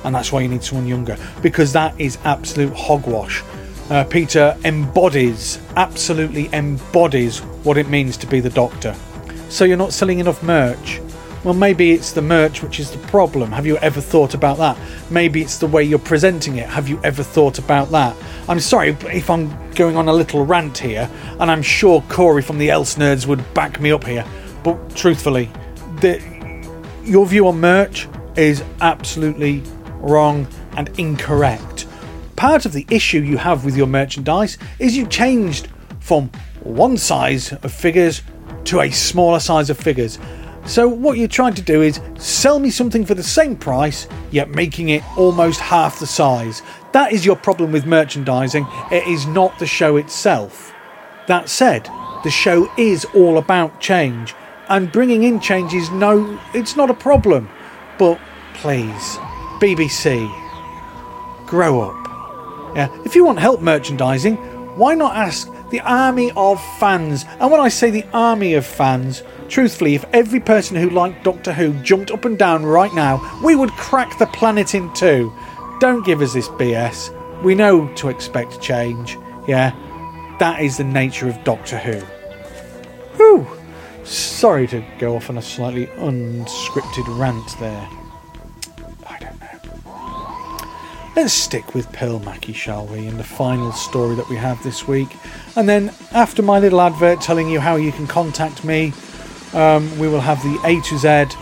and 0.04 0.14
that's 0.14 0.32
why 0.32 0.40
you 0.40 0.48
need 0.48 0.62
someone 0.62 0.86
younger? 0.86 1.16
Because 1.42 1.72
that 1.72 1.98
is 2.00 2.18
absolute 2.24 2.72
hogwash. 2.74 3.42
Uh, 3.88 4.04
Peter 4.04 4.56
embodies, 4.64 5.60
absolutely 5.76 6.48
embodies 6.52 7.38
what 7.64 7.78
it 7.78 7.88
means 7.88 8.16
to 8.16 8.26
be 8.26 8.40
the 8.40 8.50
Doctor. 8.50 8.94
So 9.48 9.64
you're 9.64 9.76
not 9.76 9.92
selling 9.92 10.18
enough 10.18 10.42
merch. 10.42 11.00
Well, 11.46 11.54
maybe 11.54 11.92
it's 11.92 12.10
the 12.10 12.22
merch 12.22 12.60
which 12.60 12.80
is 12.80 12.90
the 12.90 12.98
problem. 13.06 13.52
Have 13.52 13.66
you 13.66 13.76
ever 13.76 14.00
thought 14.00 14.34
about 14.34 14.58
that? 14.58 14.76
Maybe 15.10 15.42
it's 15.42 15.58
the 15.58 15.68
way 15.68 15.84
you're 15.84 16.00
presenting 16.00 16.56
it. 16.56 16.68
Have 16.68 16.88
you 16.88 17.00
ever 17.04 17.22
thought 17.22 17.60
about 17.60 17.92
that? 17.92 18.16
I'm 18.48 18.58
sorry 18.58 18.96
if 19.04 19.30
I'm 19.30 19.70
going 19.74 19.96
on 19.96 20.08
a 20.08 20.12
little 20.12 20.44
rant 20.44 20.76
here, 20.76 21.08
and 21.38 21.48
I'm 21.48 21.62
sure 21.62 22.02
Corey 22.08 22.42
from 22.42 22.58
the 22.58 22.70
Else 22.70 22.96
Nerds 22.96 23.28
would 23.28 23.54
back 23.54 23.78
me 23.80 23.92
up 23.92 24.02
here. 24.02 24.24
But 24.64 24.96
truthfully, 24.96 25.48
the, 26.00 26.20
your 27.04 27.24
view 27.26 27.46
on 27.46 27.60
merch 27.60 28.08
is 28.34 28.64
absolutely 28.80 29.62
wrong 30.00 30.48
and 30.76 30.88
incorrect. 30.98 31.86
Part 32.34 32.66
of 32.66 32.72
the 32.72 32.88
issue 32.90 33.20
you 33.20 33.38
have 33.38 33.64
with 33.64 33.76
your 33.76 33.86
merchandise 33.86 34.58
is 34.80 34.96
you 34.96 35.06
changed 35.06 35.68
from 36.00 36.28
one 36.64 36.96
size 36.96 37.52
of 37.52 37.72
figures 37.72 38.22
to 38.64 38.80
a 38.80 38.90
smaller 38.90 39.38
size 39.38 39.70
of 39.70 39.78
figures. 39.78 40.18
So, 40.66 40.88
what 40.88 41.16
you're 41.16 41.28
trying 41.28 41.54
to 41.54 41.62
do 41.62 41.82
is 41.82 42.00
sell 42.18 42.58
me 42.58 42.70
something 42.70 43.06
for 43.06 43.14
the 43.14 43.22
same 43.22 43.56
price, 43.56 44.08
yet 44.32 44.50
making 44.50 44.88
it 44.88 45.04
almost 45.16 45.60
half 45.60 46.00
the 46.00 46.08
size. 46.08 46.60
That 46.92 47.12
is 47.12 47.24
your 47.24 47.36
problem 47.36 47.70
with 47.70 47.86
merchandising. 47.86 48.66
It 48.90 49.06
is 49.06 49.26
not 49.26 49.56
the 49.60 49.66
show 49.66 49.96
itself. 49.96 50.74
That 51.28 51.48
said, 51.48 51.88
the 52.24 52.30
show 52.30 52.68
is 52.76 53.04
all 53.14 53.38
about 53.38 53.80
change, 53.80 54.34
and 54.68 54.90
bringing 54.90 55.22
in 55.22 55.38
change 55.38 55.72
is 55.72 55.88
no, 55.90 56.36
it's 56.52 56.74
not 56.74 56.90
a 56.90 56.94
problem. 56.94 57.48
But 57.96 58.18
please, 58.54 59.16
BBC, 59.60 60.26
grow 61.46 61.80
up. 61.80 62.74
Yeah, 62.74 62.88
if 63.04 63.14
you 63.14 63.24
want 63.24 63.38
help 63.38 63.60
merchandising, 63.60 64.36
why 64.76 64.96
not 64.96 65.14
ask 65.14 65.48
the 65.70 65.80
army 65.80 66.32
of 66.36 66.62
fans? 66.78 67.24
And 67.40 67.50
when 67.50 67.60
I 67.60 67.68
say 67.68 67.90
the 67.90 68.06
army 68.12 68.54
of 68.54 68.66
fans, 68.66 69.22
truthfully, 69.48 69.94
if 69.94 70.04
every 70.12 70.40
person 70.40 70.76
who 70.76 70.90
liked 70.90 71.24
Doctor 71.24 71.52
Who 71.52 71.72
jumped 71.82 72.10
up 72.10 72.24
and 72.24 72.38
down 72.38 72.64
right 72.64 72.92
now, 72.94 73.20
we 73.42 73.56
would 73.56 73.70
crack 73.72 74.18
the 74.18 74.26
planet 74.26 74.74
in 74.74 74.92
two. 74.94 75.32
Don't 75.80 76.04
give 76.04 76.22
us 76.22 76.32
this 76.32 76.48
BS. 76.48 77.12
We 77.42 77.54
know 77.54 77.92
to 77.94 78.08
expect 78.08 78.60
change. 78.60 79.16
Yeah, 79.46 79.72
that 80.38 80.60
is 80.60 80.76
the 80.76 80.84
nature 80.84 81.28
of 81.28 81.42
Doctor 81.44 81.78
Who. 81.78 82.00
Whew. 83.16 83.46
Sorry 84.04 84.66
to 84.68 84.84
go 84.98 85.16
off 85.16 85.30
on 85.30 85.38
a 85.38 85.42
slightly 85.42 85.86
unscripted 85.86 87.18
rant 87.18 87.58
there. 87.58 87.88
Let's 91.16 91.32
stick 91.32 91.74
with 91.74 91.90
Pearl 91.92 92.18
Mackie, 92.18 92.52
shall 92.52 92.84
we, 92.88 93.06
in 93.06 93.16
the 93.16 93.24
final 93.24 93.72
story 93.72 94.14
that 94.16 94.28
we 94.28 94.36
have 94.36 94.62
this 94.62 94.86
week. 94.86 95.08
And 95.56 95.66
then, 95.66 95.90
after 96.12 96.42
my 96.42 96.58
little 96.58 96.78
advert 96.78 97.22
telling 97.22 97.48
you 97.48 97.58
how 97.58 97.76
you 97.76 97.90
can 97.90 98.06
contact 98.06 98.64
me, 98.64 98.92
um, 99.54 99.98
we 99.98 100.08
will 100.08 100.20
have 100.20 100.42
the 100.42 100.60
A 100.64 100.78
to 100.78 100.98
Z. 100.98 101.34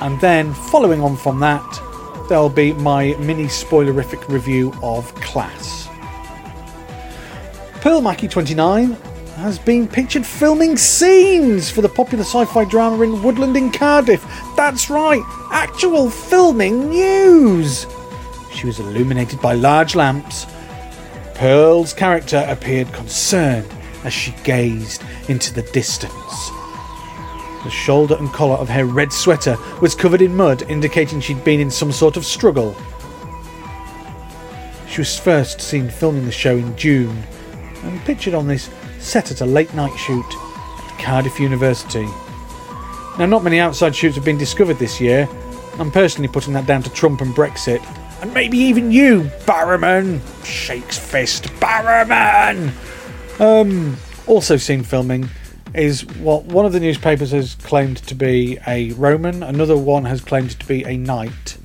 And 0.00 0.18
then, 0.22 0.54
following 0.54 1.02
on 1.02 1.18
from 1.18 1.38
that, 1.40 2.26
there'll 2.30 2.48
be 2.48 2.72
my 2.72 3.14
mini 3.16 3.44
spoilerific 3.44 4.26
review 4.28 4.72
of 4.82 5.14
Class. 5.16 5.86
Pearl 7.82 8.00
Mackie 8.00 8.26
29 8.26 8.92
has 9.36 9.58
been 9.58 9.86
pictured 9.86 10.24
filming 10.24 10.78
scenes 10.78 11.68
for 11.68 11.82
the 11.82 11.90
popular 11.90 12.24
sci 12.24 12.46
fi 12.46 12.64
drama 12.64 13.02
in 13.02 13.22
Woodland 13.22 13.54
in 13.54 13.70
Cardiff. 13.70 14.24
That's 14.56 14.88
right, 14.88 15.22
actual 15.50 16.08
filming 16.08 16.88
news! 16.88 17.86
She 18.52 18.66
was 18.66 18.80
illuminated 18.80 19.40
by 19.40 19.54
large 19.54 19.94
lamps. 19.94 20.46
Pearl's 21.34 21.92
character 21.92 22.44
appeared 22.48 22.92
concerned 22.92 23.72
as 24.04 24.12
she 24.12 24.34
gazed 24.44 25.02
into 25.28 25.52
the 25.54 25.62
distance. 25.62 26.50
The 27.64 27.70
shoulder 27.70 28.16
and 28.18 28.32
collar 28.32 28.56
of 28.56 28.68
her 28.70 28.84
red 28.84 29.12
sweater 29.12 29.56
was 29.80 29.94
covered 29.94 30.22
in 30.22 30.34
mud, 30.34 30.62
indicating 30.70 31.20
she'd 31.20 31.44
been 31.44 31.60
in 31.60 31.70
some 31.70 31.92
sort 31.92 32.16
of 32.16 32.24
struggle. 32.24 32.74
She 34.88 35.00
was 35.00 35.18
first 35.18 35.60
seen 35.60 35.88
filming 35.88 36.24
the 36.24 36.32
show 36.32 36.56
in 36.56 36.76
June 36.76 37.22
and 37.82 38.00
pictured 38.00 38.34
on 38.34 38.46
this 38.46 38.70
set 38.98 39.30
at 39.30 39.40
a 39.40 39.46
late 39.46 39.72
night 39.74 39.96
shoot 39.98 40.24
at 40.26 40.98
Cardiff 40.98 41.38
University. 41.38 42.08
Now, 43.18 43.26
not 43.26 43.44
many 43.44 43.58
outside 43.58 43.94
shoots 43.94 44.16
have 44.16 44.24
been 44.24 44.38
discovered 44.38 44.78
this 44.78 45.00
year. 45.00 45.28
I'm 45.78 45.90
personally 45.90 46.28
putting 46.28 46.54
that 46.54 46.66
down 46.66 46.82
to 46.82 46.90
Trump 46.90 47.20
and 47.20 47.34
Brexit, 47.34 47.82
and 48.20 48.34
maybe 48.34 48.58
even 48.58 48.90
you, 48.90 49.30
Barrowman! 49.46 50.20
Shakes 50.44 50.98
fist, 50.98 51.44
Barrowman! 51.60 52.72
Um, 53.40 53.96
also 54.26 54.56
seen 54.56 54.82
filming 54.82 55.28
is 55.74 56.04
what 56.16 56.44
one 56.44 56.66
of 56.66 56.72
the 56.72 56.80
newspapers 56.80 57.30
has 57.30 57.54
claimed 57.54 57.98
to 57.98 58.14
be 58.14 58.58
a 58.66 58.92
Roman, 58.92 59.42
another 59.42 59.76
one 59.76 60.04
has 60.04 60.20
claimed 60.20 60.50
to 60.58 60.66
be 60.66 60.84
a 60.84 60.96
knight. 60.96 61.58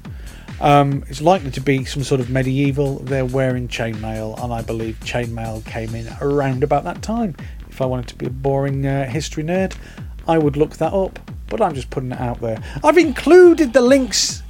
Um, 0.62 1.04
it's 1.10 1.22
likely 1.22 1.52
to 1.52 1.62
be 1.62 1.84
some 1.84 2.04
sort 2.04 2.22
of 2.22 2.30
medieval. 2.30 3.00
They're 3.00 3.26
wearing 3.26 3.68
chainmail, 3.68 4.42
and 4.42 4.54
I 4.54 4.62
believe 4.62 4.98
chainmail 5.02 5.66
came 5.66 5.94
in 5.94 6.08
around 6.22 6.64
about 6.64 6.86
that 6.86 7.02
time. 7.02 7.36
If 7.70 7.82
I 7.82 7.86
wanted 7.86 8.08
to 8.08 8.16
be 8.16 8.28
a 8.28 8.30
boring 8.30 8.86
uh, 8.86 9.10
history 9.10 9.44
nerd, 9.44 9.76
I 10.28 10.38
would 10.38 10.56
look 10.56 10.78
that 10.78 10.94
up, 10.94 11.20
but 11.48 11.62
I'm 11.62 11.76
just 11.76 11.90
putting 11.90 12.14
it 12.14 12.20
out 12.20 12.40
there. 12.40 12.64
I've 12.84 12.98
included 12.98 13.74
the 13.74 13.82
links 13.82 14.44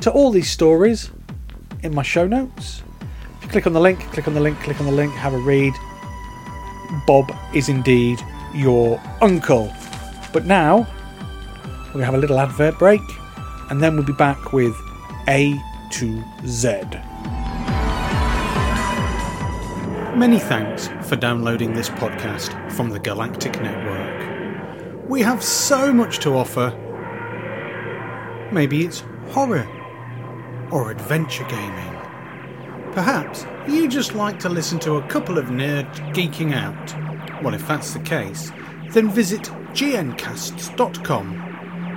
to 0.00 0.10
all 0.10 0.30
these 0.30 0.50
stories 0.50 1.10
in 1.82 1.94
my 1.94 2.02
show 2.02 2.26
notes. 2.26 2.82
If 3.38 3.44
you 3.44 3.48
click 3.50 3.66
on 3.66 3.72
the 3.72 3.80
link, 3.80 4.00
click 4.12 4.26
on 4.26 4.34
the 4.34 4.40
link, 4.40 4.58
click 4.60 4.80
on 4.80 4.86
the 4.86 4.92
link, 4.92 5.12
have 5.14 5.32
a 5.32 5.38
read. 5.38 5.72
Bob 7.06 7.30
is 7.54 7.68
indeed 7.68 8.20
your 8.54 9.00
uncle. 9.20 9.72
But 10.32 10.44
now, 10.44 10.86
we're 11.86 11.92
going 11.92 11.98
to 12.00 12.04
have 12.04 12.14
a 12.14 12.18
little 12.18 12.38
advert 12.38 12.78
break, 12.78 13.00
and 13.70 13.82
then 13.82 13.94
we'll 13.96 14.04
be 14.04 14.12
back 14.12 14.52
with 14.52 14.76
A 15.28 15.58
to 15.92 16.24
Z. 16.46 16.82
Many 20.16 20.38
thanks 20.38 20.88
for 21.08 21.14
downloading 21.14 21.74
this 21.74 21.88
podcast 21.90 22.72
from 22.72 22.90
the 22.90 22.98
Galactic 22.98 23.60
Network. 23.60 25.08
We 25.08 25.22
have 25.22 25.42
so 25.44 25.92
much 25.92 26.18
to 26.20 26.30
offer. 26.30 26.76
Maybe 28.50 28.84
it's 28.84 29.04
horror 29.28 29.68
or 30.70 30.90
adventure 30.90 31.44
gaming. 31.44 31.94
Perhaps 32.92 33.46
you 33.68 33.88
just 33.88 34.14
like 34.14 34.38
to 34.40 34.48
listen 34.48 34.78
to 34.80 34.96
a 34.96 35.06
couple 35.08 35.38
of 35.38 35.46
nerds 35.46 35.94
geeking 36.14 36.54
out. 36.54 37.42
Well, 37.42 37.54
if 37.54 37.66
that's 37.68 37.92
the 37.92 38.00
case, 38.00 38.50
then 38.90 39.10
visit 39.10 39.42
gncasts.com. 39.72 41.44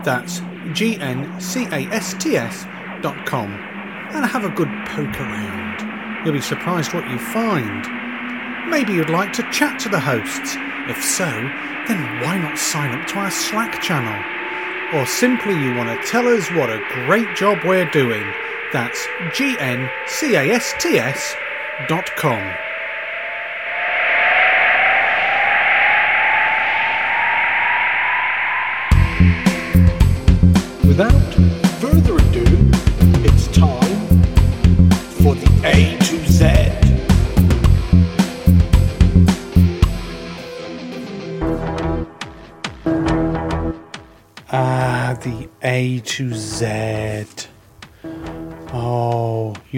That's 0.03 0.41
G 0.73 0.99
N 0.99 1.39
C 1.39 1.65
A 1.65 1.87
S 1.87 2.13
T 2.15 2.37
S.com 2.37 3.51
and 4.13 4.25
have 4.25 4.43
a 4.43 4.49
good 4.49 4.69
poke 4.87 5.19
around. 5.19 6.25
You'll 6.25 6.33
be 6.33 6.41
surprised 6.41 6.93
what 6.93 7.09
you 7.09 7.17
find. 7.17 7.87
Maybe 8.69 8.93
you'd 8.93 9.09
like 9.09 9.33
to 9.33 9.49
chat 9.51 9.79
to 9.81 9.89
the 9.89 9.99
hosts. 9.99 10.55
If 10.87 11.03
so, 11.03 11.25
then 11.87 12.21
why 12.21 12.37
not 12.37 12.57
sign 12.57 12.97
up 12.97 13.07
to 13.07 13.19
our 13.19 13.31
Slack 13.31 13.81
channel? 13.81 14.17
Or 14.93 15.05
simply 15.05 15.53
you 15.53 15.73
want 15.75 15.89
to 15.89 16.07
tell 16.07 16.27
us 16.27 16.49
what 16.51 16.69
a 16.69 16.83
great 17.05 17.35
job 17.35 17.59
we're 17.63 17.89
doing. 17.91 18.23
That's 18.71 19.05
gncasts.com. 19.31 19.91
Without 21.87 22.70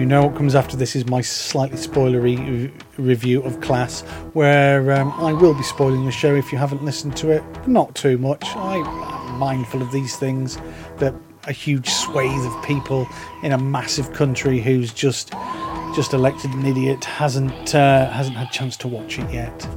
you 0.04 0.10
know 0.10 0.26
what 0.26 0.36
comes 0.36 0.54
after 0.54 0.76
this 0.76 0.94
is 0.94 1.06
my 1.06 1.22
slightly 1.22 1.78
spoilery 1.78 2.36
re- 2.36 2.72
review 2.98 3.42
of 3.42 3.58
Class, 3.62 4.02
where 4.34 4.92
um, 4.92 5.10
I 5.12 5.32
will 5.32 5.54
be 5.54 5.62
spoiling 5.62 6.04
the 6.04 6.12
show 6.12 6.34
if 6.34 6.52
you 6.52 6.58
haven't 6.58 6.84
listened 6.84 7.16
to 7.16 7.30
it. 7.30 7.42
Not 7.66 7.94
too 7.94 8.18
much. 8.18 8.44
I, 8.54 8.82
I'm 8.82 9.38
mindful 9.38 9.80
of 9.80 9.90
these 9.92 10.14
things 10.14 10.58
that 10.98 11.14
a 11.44 11.52
huge 11.52 11.88
swathe 11.88 12.44
of 12.44 12.64
people 12.66 13.08
in 13.42 13.52
a 13.52 13.56
massive 13.56 14.12
country 14.12 14.60
who's 14.60 14.92
just 14.92 15.32
just 15.94 16.12
elected 16.12 16.50
an 16.50 16.66
idiot 16.66 17.02
hasn't 17.02 17.74
uh, 17.74 18.10
hasn't 18.10 18.36
had 18.36 18.50
chance 18.50 18.76
to 18.76 18.88
watch 18.88 19.18
it 19.18 19.32
yet. 19.32 19.68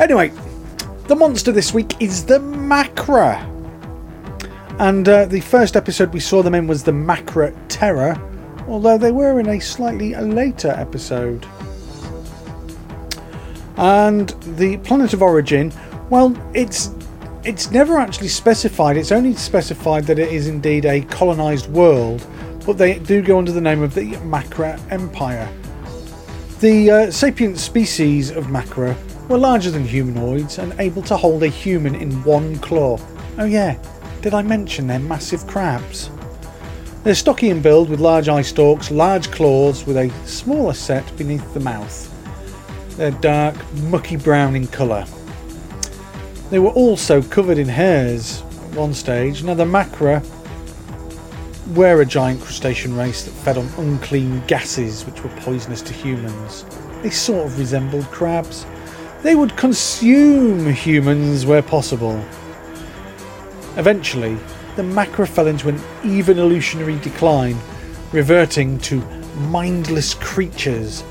Anyway, 0.00 0.32
the 1.06 1.14
monster 1.14 1.52
this 1.52 1.72
week 1.72 2.02
is 2.02 2.24
the 2.24 2.40
Macra. 2.40 3.40
And 4.80 5.08
uh, 5.08 5.26
the 5.26 5.42
first 5.42 5.76
episode 5.76 6.12
we 6.12 6.18
saw 6.18 6.42
them 6.42 6.56
in 6.56 6.66
was 6.66 6.82
the 6.82 6.90
Macra 6.90 7.54
Terror, 7.68 8.20
although 8.68 8.98
they 8.98 9.12
were 9.12 9.40
in 9.40 9.48
a 9.48 9.60
slightly 9.60 10.14
later 10.14 10.70
episode. 10.70 11.46
And 13.76 14.30
the 14.56 14.78
planet 14.78 15.12
of 15.12 15.22
origin, 15.22 15.72
well, 16.10 16.36
it's 16.54 16.90
it's 17.44 17.70
never 17.70 17.98
actually 17.98 18.28
specified. 18.28 18.96
It's 18.96 19.12
only 19.12 19.34
specified 19.34 20.04
that 20.06 20.18
it 20.18 20.32
is 20.32 20.48
indeed 20.48 20.84
a 20.84 21.02
colonized 21.02 21.68
world, 21.68 22.26
but 22.66 22.76
they 22.76 22.98
do 22.98 23.22
go 23.22 23.38
under 23.38 23.52
the 23.52 23.60
name 23.60 23.82
of 23.82 23.94
the 23.94 24.12
Macra 24.16 24.80
Empire. 24.90 25.48
The 26.60 26.90
uh, 26.90 27.10
sapient 27.10 27.58
species 27.58 28.30
of 28.30 28.46
Macra 28.46 28.96
were 29.28 29.38
larger 29.38 29.70
than 29.70 29.84
humanoids 29.84 30.58
and 30.58 30.74
able 30.80 31.02
to 31.02 31.16
hold 31.16 31.42
a 31.42 31.48
human 31.48 31.94
in 31.94 32.10
one 32.24 32.58
claw. 32.58 32.98
Oh 33.38 33.44
yeah, 33.44 33.78
did 34.22 34.34
I 34.34 34.42
mention 34.42 34.86
they're 34.86 34.98
massive 34.98 35.46
crabs? 35.46 36.10
They're 37.06 37.14
stocky 37.14 37.50
in 37.50 37.62
build 37.62 37.88
with 37.88 38.00
large 38.00 38.28
eye 38.28 38.42
stalks, 38.42 38.90
large 38.90 39.30
claws 39.30 39.86
with 39.86 39.96
a 39.96 40.10
smaller 40.26 40.74
set 40.74 41.16
beneath 41.16 41.54
the 41.54 41.60
mouth. 41.60 42.12
They're 42.96 43.12
dark, 43.12 43.54
mucky 43.74 44.16
brown 44.16 44.56
in 44.56 44.66
colour. 44.66 45.06
They 46.50 46.58
were 46.58 46.72
also 46.72 47.22
covered 47.22 47.58
in 47.58 47.68
hairs 47.68 48.42
at 48.42 48.74
one 48.74 48.92
stage. 48.92 49.44
Now, 49.44 49.54
the 49.54 49.64
Macra 49.64 50.20
were 51.76 52.00
a 52.00 52.04
giant 52.04 52.40
crustacean 52.40 52.96
race 52.96 53.22
that 53.22 53.30
fed 53.30 53.56
on 53.56 53.68
unclean 53.78 54.44
gases 54.48 55.06
which 55.06 55.22
were 55.22 55.30
poisonous 55.42 55.82
to 55.82 55.92
humans. 55.92 56.64
They 57.04 57.10
sort 57.10 57.46
of 57.46 57.56
resembled 57.56 58.06
crabs. 58.06 58.66
They 59.22 59.36
would 59.36 59.56
consume 59.56 60.72
humans 60.72 61.46
where 61.46 61.62
possible. 61.62 62.20
Eventually, 63.76 64.36
the 64.76 64.82
Macra 64.82 65.26
fell 65.26 65.46
into 65.46 65.70
an 65.70 65.80
even 66.04 66.38
evolutionary 66.38 66.98
decline, 66.98 67.56
reverting 68.12 68.78
to 68.80 69.00
mindless 69.48 70.12
creatures 70.12 71.02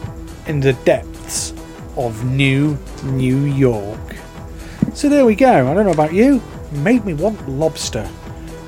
in 0.45 0.59
the 0.59 0.73
depths 0.85 1.51
of 1.97 2.23
New 2.25 2.77
New 3.03 3.45
York. 3.45 4.15
So 4.93 5.09
there 5.09 5.25
we 5.25 5.33
go. 5.33 5.69
I 5.69 5.73
don't 5.73 5.85
know 5.85 5.91
about 5.91 6.13
you, 6.13 6.43
made 6.73 7.05
me 7.05 7.15
want 7.15 7.49
lobster. 7.49 8.07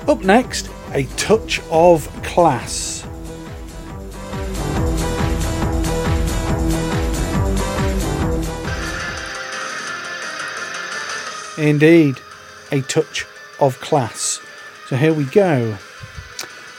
Up 0.08 0.24
next, 0.24 0.68
a 0.94 1.04
touch 1.16 1.62
of 1.70 2.08
class. 2.24 3.06
Indeed, 11.60 12.16
a 12.72 12.82
touch 12.82 13.26
of 13.60 13.80
class. 13.80 14.42
So 14.88 14.96
here 14.96 15.14
we 15.14 15.26
go. 15.26 15.78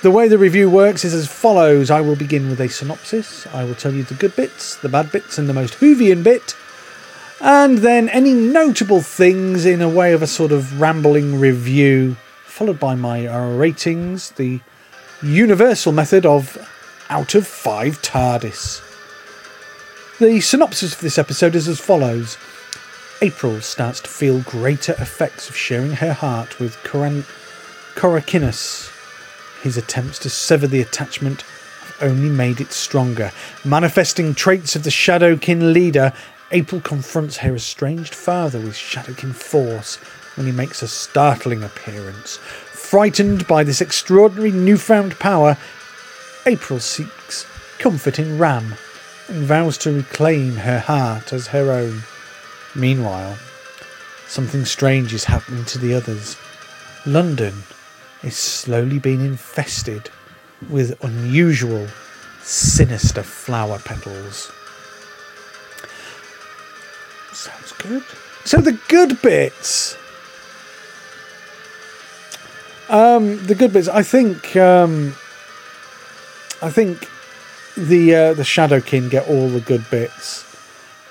The 0.00 0.10
way 0.10 0.28
the 0.28 0.38
review 0.38 0.70
works 0.70 1.04
is 1.04 1.12
as 1.12 1.28
follows 1.28 1.90
I 1.90 2.00
will 2.00 2.16
begin 2.16 2.48
with 2.48 2.58
a 2.58 2.68
synopsis. 2.68 3.46
I 3.48 3.64
will 3.64 3.74
tell 3.74 3.92
you 3.92 4.02
the 4.02 4.14
good 4.14 4.34
bits, 4.34 4.76
the 4.76 4.88
bad 4.88 5.12
bits, 5.12 5.36
and 5.36 5.46
the 5.46 5.52
most 5.52 5.74
Whovian 5.74 6.22
bit. 6.22 6.56
And 7.40 7.78
then 7.78 8.08
any 8.08 8.32
notable 8.32 9.02
things 9.02 9.66
in 9.66 9.82
a 9.82 9.90
way 9.90 10.14
of 10.14 10.22
a 10.22 10.26
sort 10.26 10.52
of 10.52 10.80
rambling 10.80 11.38
review, 11.38 12.16
followed 12.46 12.80
by 12.80 12.94
my 12.94 13.26
ratings, 13.54 14.30
the 14.30 14.60
universal 15.22 15.92
method 15.92 16.24
of 16.24 16.56
out 17.10 17.34
of 17.34 17.46
five 17.46 18.00
TARDIS. 18.00 18.80
The 20.18 20.40
synopsis 20.40 20.94
of 20.94 21.00
this 21.00 21.18
episode 21.18 21.54
is 21.54 21.68
as 21.68 21.78
follows 21.78 22.38
April 23.20 23.60
starts 23.60 24.00
to 24.00 24.08
feel 24.08 24.40
greater 24.40 24.92
effects 24.92 25.50
of 25.50 25.56
sharing 25.56 25.92
her 25.92 26.12
heart 26.12 26.58
with 26.58 26.76
Coran- 26.84 27.26
Corakinus. 27.98 28.92
His 29.60 29.76
attempts 29.76 30.20
to 30.20 30.30
sever 30.30 30.68
the 30.68 30.80
attachment 30.80 31.42
have 31.42 31.96
only 32.00 32.28
made 32.28 32.60
it 32.60 32.70
stronger. 32.70 33.32
Manifesting 33.64 34.36
traits 34.36 34.76
of 34.76 34.84
the 34.84 34.90
Shadowkin 34.90 35.72
leader, 35.72 36.12
April 36.52 36.80
confronts 36.80 37.38
her 37.38 37.56
estranged 37.56 38.14
father 38.14 38.60
with 38.60 38.74
Shadowkin 38.74 39.34
force 39.34 39.96
when 40.36 40.46
he 40.46 40.52
makes 40.52 40.80
a 40.80 40.86
startling 40.86 41.64
appearance. 41.64 42.36
Frightened 42.36 43.48
by 43.48 43.64
this 43.64 43.80
extraordinary 43.80 44.52
newfound 44.52 45.18
power, 45.18 45.58
April 46.46 46.78
seeks 46.78 47.46
comfort 47.80 48.20
in 48.20 48.38
Ram, 48.38 48.76
and 49.26 49.42
vows 49.42 49.76
to 49.78 49.90
reclaim 49.90 50.54
her 50.54 50.78
heart 50.78 51.32
as 51.32 51.48
her 51.48 51.72
own. 51.72 52.02
Meanwhile, 52.76 53.36
something 54.28 54.64
strange 54.64 55.12
is 55.12 55.24
happening 55.24 55.64
to 55.64 55.78
the 55.78 55.94
others. 55.94 56.36
London 57.04 57.64
is 58.22 58.36
slowly 58.36 58.98
being 58.98 59.20
infested 59.24 60.10
with 60.68 61.02
unusual, 61.04 61.86
sinister 62.42 63.22
flower 63.22 63.78
petals. 63.78 64.50
Sounds 67.32 67.72
good. 67.72 68.02
So 68.44 68.60
the 68.60 68.78
good 68.88 69.20
bits. 69.22 69.96
Um, 72.88 73.44
the 73.46 73.54
good 73.54 73.72
bits. 73.72 73.88
I 73.88 74.02
think. 74.02 74.56
Um, 74.56 75.14
I 76.60 76.70
think 76.70 77.08
the 77.76 78.14
uh, 78.14 78.34
the 78.34 78.42
Shadowkin 78.42 79.10
get 79.10 79.28
all 79.28 79.48
the 79.48 79.60
good 79.60 79.88
bits, 79.90 80.44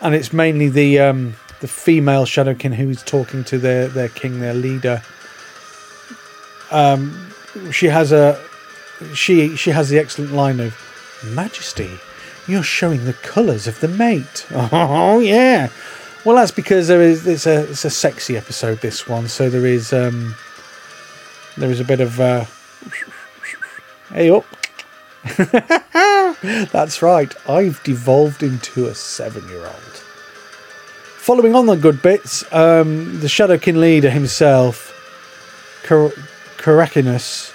and 0.01 0.13
it's 0.13 0.33
mainly 0.33 0.67
the 0.67 0.99
um, 0.99 1.35
the 1.61 1.67
female 1.67 2.25
Shadowkin 2.25 2.73
who's 2.73 3.01
talking 3.03 3.43
to 3.45 3.57
their 3.57 3.87
their 3.87 4.09
king, 4.09 4.41
their 4.41 4.53
leader. 4.53 5.01
Um, 6.71 7.31
she 7.71 7.87
has 7.87 8.11
a 8.11 8.39
she 9.13 9.55
she 9.55 9.71
has 9.71 9.89
the 9.89 9.99
excellent 9.99 10.31
line 10.31 10.59
of 10.59 10.75
Majesty, 11.23 11.99
you're 12.47 12.63
showing 12.63 13.05
the 13.05 13.13
colours 13.13 13.67
of 13.67 13.79
the 13.79 13.87
mate. 13.87 14.45
Oh 14.51 15.19
yeah. 15.19 15.69
Well, 16.25 16.35
that's 16.35 16.51
because 16.51 16.87
there 16.87 17.01
is 17.01 17.25
it's 17.25 17.45
a 17.45 17.69
it's 17.69 17.85
a 17.85 17.89
sexy 17.89 18.37
episode 18.37 18.81
this 18.81 19.07
one, 19.07 19.27
so 19.27 19.49
there 19.49 19.65
is 19.65 19.93
um 19.93 20.35
there 21.57 21.71
is 21.71 21.79
a 21.79 21.85
bit 21.85 21.99
of 21.99 22.19
uh, 22.19 22.45
hey 24.13 24.29
up. 24.29 24.45
that's 26.71 27.01
right. 27.01 27.33
I've 27.49 27.81
devolved 27.83 28.43
into 28.43 28.87
a 28.87 28.95
seven-year-old. 28.95 30.03
Following 31.17 31.55
on 31.55 31.65
the 31.65 31.75
good 31.75 32.01
bits, 32.01 32.43
um, 32.53 33.19
the 33.19 33.27
Shadowkin 33.27 33.77
leader 33.77 34.09
himself, 34.09 34.93
Kar- 35.83 36.13
Corakinus, 36.67 37.53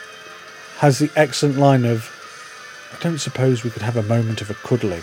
has 0.79 0.98
the 0.98 1.11
excellent 1.16 1.59
line 1.59 1.85
of, 1.85 2.11
"I 2.94 3.03
don't 3.03 3.18
suppose 3.18 3.62
we 3.62 3.68
could 3.68 3.83
have 3.83 3.98
a 3.98 4.03
moment 4.03 4.40
of 4.40 4.48
a 4.48 4.55
cuddling." 4.55 5.03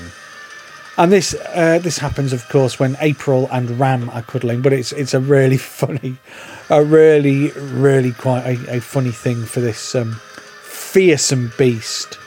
And 0.98 1.12
this 1.12 1.36
uh, 1.54 1.78
this 1.78 2.00
happens, 2.00 2.34
of 2.34 2.50
course, 2.50 2.80
when 2.80 2.98
April 3.02 3.48
and 3.52 3.80
Ram 3.80 4.10
are 4.10 4.24
cuddling. 4.24 4.64
But 4.64 4.74
it's 4.74 4.92
it's 4.94 5.14
a 5.14 5.20
really 5.20 5.58
funny, 5.82 6.18
a 6.72 6.84
really 6.84 7.52
really 7.52 8.12
quite 8.12 8.46
a, 8.48 8.78
a 8.78 8.82
funny 8.82 9.12
thing 9.12 9.46
for 9.46 9.60
this 9.60 9.94
um, 9.94 10.14
fearsome 10.64 11.54
beast. 11.60 12.18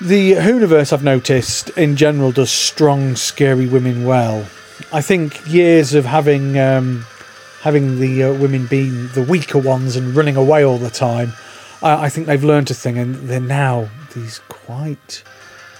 The 0.00 0.34
Whoniverse, 0.34 0.92
I've 0.92 1.02
noticed, 1.02 1.70
in 1.70 1.96
general, 1.96 2.30
does 2.30 2.52
strong, 2.52 3.16
scary 3.16 3.66
women 3.66 4.04
well. 4.04 4.46
I 4.92 5.00
think 5.00 5.40
years 5.52 5.92
of 5.92 6.04
having 6.04 6.56
um, 6.56 7.04
having 7.62 8.00
the 8.00 8.24
uh, 8.24 8.32
women 8.34 8.66
being 8.66 9.08
the 9.08 9.22
weaker 9.22 9.58
ones 9.58 9.96
and 9.96 10.14
running 10.14 10.36
away 10.36 10.64
all 10.64 10.78
the 10.78 10.90
time, 10.90 11.32
I, 11.82 12.04
I 12.04 12.08
think 12.08 12.26
they've 12.26 12.44
learned 12.44 12.70
a 12.70 12.74
thing, 12.74 12.98
and 12.98 13.14
they're 13.14 13.40
now 13.40 13.88
these 14.14 14.40
quite 14.48 15.22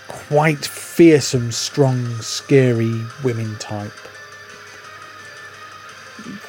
quite 0.09 0.65
fearsome, 0.65 1.53
strong, 1.53 2.07
scary 2.21 3.01
women 3.25 3.57
type. 3.59 3.93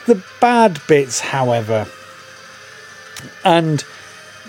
The 0.05 0.21
bad 0.39 0.79
bits, 0.87 1.19
however, 1.19 1.87
and 3.43 3.83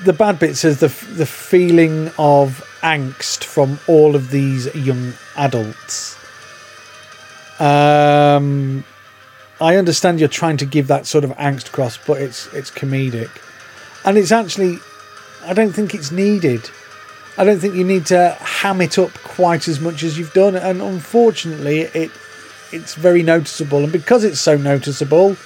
the 0.05 0.13
bad 0.13 0.39
bits 0.39 0.65
is 0.65 0.81
the 0.81 0.89
the 1.15 1.27
feeling 1.27 2.11
of 2.19 2.63
angst 2.83 3.45
from 3.45 3.79
all 3.87 4.15
of 4.15 4.31
these 4.31 4.73
young 4.75 5.15
adults. 5.37 6.19
Um, 7.59 8.85
I 9.61 9.77
understand 9.77 10.19
you're 10.19 10.29
trying 10.29 10.57
to 10.59 10.67
give 10.67 10.89
that 10.89 11.07
sort 11.07 11.25
of 11.25 11.31
angst 11.33 11.69
across, 11.69 11.97
but 11.97 12.21
it's 12.21 12.53
it's 12.53 12.71
comedic, 12.71 13.31
and 14.05 14.19
it's 14.19 14.33
actually, 14.33 14.79
I 15.45 15.55
don't 15.55 15.73
think 15.73 15.95
it's 15.95 16.11
needed. 16.11 16.69
I 17.37 17.45
don't 17.45 17.59
think 17.59 17.75
you 17.75 17.85
need 17.85 18.07
to 18.07 18.37
ham 18.41 18.81
it 18.81 18.99
up 18.99 19.13
quite 19.15 19.67
as 19.69 19.81
much 19.81 20.03
as 20.03 20.19
you've 20.19 20.33
done, 20.33 20.57
and 20.57 20.83
unfortunately, 20.83 21.81
it 21.81 22.11
it's 22.73 22.95
very 22.95 23.23
noticeable, 23.23 23.85
and 23.85 23.93
because 23.93 24.25
it's 24.25 24.41
so 24.41 24.57
noticeable, 24.57 25.37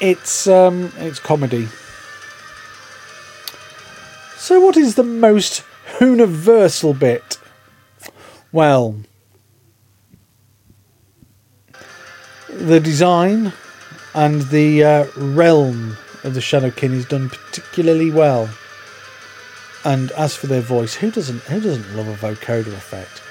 it's 0.00 0.46
um, 0.46 0.92
it's 0.98 1.18
comedy. 1.18 1.68
So, 4.36 4.60
what 4.60 4.76
is 4.76 4.94
the 4.94 5.02
most 5.02 5.64
universal 6.00 6.92
bit? 6.94 7.38
Well, 8.52 8.96
the 12.58 12.80
design 12.80 13.52
and 14.14 14.42
the 14.42 14.82
uh, 14.82 15.06
realm 15.16 15.96
of 16.24 16.34
the 16.34 16.40
Shadowkin 16.40 16.92
is 16.92 17.06
done 17.06 17.28
particularly 17.28 18.10
well. 18.10 18.48
And 19.84 20.10
as 20.12 20.34
for 20.34 20.46
their 20.46 20.62
voice, 20.62 20.94
who 20.94 21.10
doesn't 21.10 21.40
who 21.42 21.60
doesn't 21.60 21.96
love 21.96 22.08
a 22.08 22.14
vocoder 22.14 22.74
effect? 22.74 23.22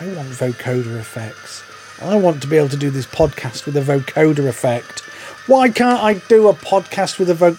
I 0.00 0.06
want 0.14 0.28
vocoder 0.28 0.98
effects. 0.98 1.62
I 2.00 2.16
want 2.16 2.40
to 2.42 2.48
be 2.48 2.56
able 2.56 2.68
to 2.68 2.76
do 2.76 2.90
this 2.90 3.06
podcast 3.06 3.66
with 3.66 3.76
a 3.76 3.80
vocoder 3.80 4.48
effect. 4.48 5.00
Why 5.48 5.68
can't 5.68 6.00
I 6.00 6.14
do 6.14 6.48
a 6.48 6.54
podcast 6.54 7.18
with 7.18 7.30
a 7.30 7.34
voc? 7.34 7.58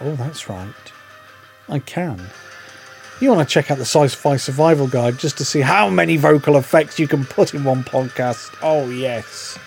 Oh, 0.00 0.14
that's 0.16 0.48
right. 0.48 0.74
I 1.68 1.78
can. 1.78 2.28
You 3.18 3.32
want 3.32 3.48
to 3.48 3.52
check 3.52 3.70
out 3.70 3.78
the 3.78 3.86
Sci-Fi 3.86 4.36
Survival 4.36 4.86
Guide 4.86 5.18
just 5.18 5.38
to 5.38 5.44
see 5.44 5.62
how 5.62 5.88
many 5.88 6.18
vocal 6.18 6.58
effects 6.58 6.98
you 6.98 7.08
can 7.08 7.24
put 7.24 7.54
in 7.54 7.64
one 7.64 7.82
podcast. 7.82 8.54
Oh 8.62 8.90
yes. 8.90 9.58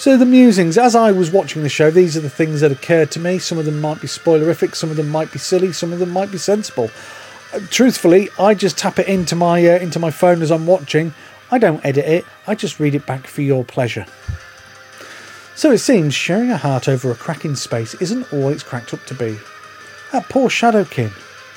So 0.00 0.16
the 0.16 0.24
musings, 0.24 0.78
as 0.78 0.96
I 0.96 1.12
was 1.12 1.30
watching 1.30 1.62
the 1.62 1.68
show, 1.68 1.90
these 1.90 2.16
are 2.16 2.20
the 2.20 2.30
things 2.30 2.62
that 2.62 2.72
occurred 2.72 3.10
to 3.10 3.20
me. 3.20 3.38
Some 3.38 3.58
of 3.58 3.66
them 3.66 3.82
might 3.82 4.00
be 4.00 4.06
spoilerific, 4.06 4.74
some 4.74 4.90
of 4.90 4.96
them 4.96 5.10
might 5.10 5.30
be 5.30 5.38
silly, 5.38 5.74
some 5.74 5.92
of 5.92 5.98
them 5.98 6.08
might 6.08 6.32
be 6.32 6.38
sensible. 6.38 6.90
Uh, 7.52 7.60
truthfully, 7.68 8.30
I 8.38 8.54
just 8.54 8.78
tap 8.78 8.98
it 8.98 9.08
into 9.08 9.36
my 9.36 9.62
uh, 9.62 9.78
into 9.78 9.98
my 9.98 10.10
phone 10.10 10.40
as 10.40 10.50
I'm 10.50 10.66
watching. 10.66 11.12
I 11.50 11.58
don't 11.58 11.84
edit 11.84 12.06
it. 12.06 12.24
I 12.46 12.54
just 12.54 12.80
read 12.80 12.94
it 12.94 13.04
back 13.04 13.26
for 13.26 13.42
your 13.42 13.62
pleasure. 13.62 14.06
So 15.54 15.70
it 15.70 15.80
seems 15.80 16.14
sharing 16.14 16.50
a 16.50 16.56
heart 16.56 16.88
over 16.88 17.10
a 17.10 17.14
crack 17.14 17.44
in 17.44 17.54
space 17.54 17.92
isn't 17.96 18.32
all 18.32 18.48
it's 18.48 18.62
cracked 18.62 18.94
up 18.94 19.04
to 19.04 19.14
be. 19.14 19.36
That 20.12 20.30
poor 20.30 20.48
Shadowkin. 20.48 21.12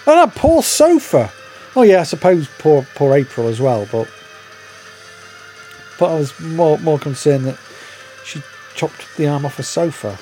Oh, 0.06 0.16
that 0.16 0.36
poor 0.36 0.62
sofa. 0.62 1.32
Oh 1.78 1.84
yeah, 1.84 2.02
I 2.02 2.04
suppose 2.04 2.50
poor 2.60 2.86
poor 2.94 3.16
April 3.16 3.48
as 3.48 3.62
well, 3.62 3.88
but 3.90 4.10
but 5.98 6.12
I 6.12 6.20
was 6.20 6.38
more 6.42 6.78
more 6.80 7.00
concerned 7.00 7.46
that 7.46 7.58
she 8.24 8.42
chopped 8.76 9.16
the 9.18 9.28
arm 9.28 9.46
off 9.46 9.60
a 9.60 9.64
sofa. 9.64 10.18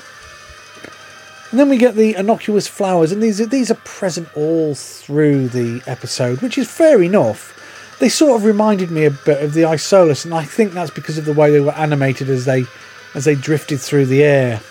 And 1.52 1.60
then 1.60 1.68
we 1.68 1.78
get 1.78 1.96
the 1.96 2.16
innocuous 2.16 2.68
flowers, 2.68 3.12
and 3.12 3.22
these 3.22 3.42
are, 3.42 3.46
these 3.46 3.70
are 3.70 3.76
present 3.84 4.30
all 4.38 4.74
through 4.74 5.50
the 5.50 5.82
episode, 5.86 6.42
which 6.42 6.58
is 6.58 6.72
fair 6.72 7.04
enough. 7.04 7.58
They 8.00 8.08
sort 8.10 8.38
of 8.38 8.46
reminded 8.46 8.90
me 8.90 9.04
a 9.06 9.12
bit 9.12 9.44
of 9.44 9.54
the 9.54 9.64
Isolus, 9.64 10.24
and 10.24 10.34
I 10.34 10.44
think 10.44 10.72
that's 10.72 10.92
because 10.92 11.18
of 11.18 11.26
the 11.26 11.34
way 11.34 11.52
they 11.52 11.60
were 11.60 11.74
animated 11.74 12.30
as 12.30 12.46
they 12.46 12.66
as 13.14 13.26
they 13.26 13.36
drifted 13.36 13.82
through 13.82 14.06
the 14.06 14.24
air. 14.24 14.62